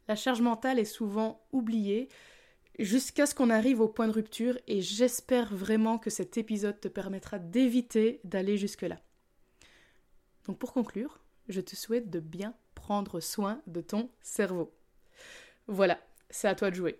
La 0.08 0.16
charge 0.16 0.42
mentale 0.42 0.80
est 0.80 0.86
souvent 0.86 1.46
oubliée 1.52 2.10
jusqu'à 2.80 3.26
ce 3.26 3.36
qu'on 3.36 3.50
arrive 3.50 3.82
au 3.82 3.88
point 3.88 4.08
de 4.08 4.14
rupture 4.14 4.58
et 4.68 4.82
j'espère 4.82 5.54
vraiment 5.54 5.98
que 5.98 6.10
cet 6.10 6.38
épisode 6.38 6.80
te 6.80 6.88
permettra 6.88 7.40
d'éviter 7.40 8.20
d'aller 8.24 8.58
jusque-là. 8.58 9.00
Donc 10.46 10.58
pour 10.60 10.74
conclure, 10.74 11.20
je 11.50 11.62
te 11.62 11.76
souhaite 11.76 12.10
de 12.10 12.20
bien 12.20 12.54
prendre 12.76 13.20
soin 13.20 13.62
de 13.68 13.82
ton 13.82 14.10
cerveau. 14.22 14.74
Voilà, 15.68 16.00
c'est 16.30 16.48
à 16.48 16.56
toi 16.56 16.70
de 16.70 16.76
jouer. 16.76 17.00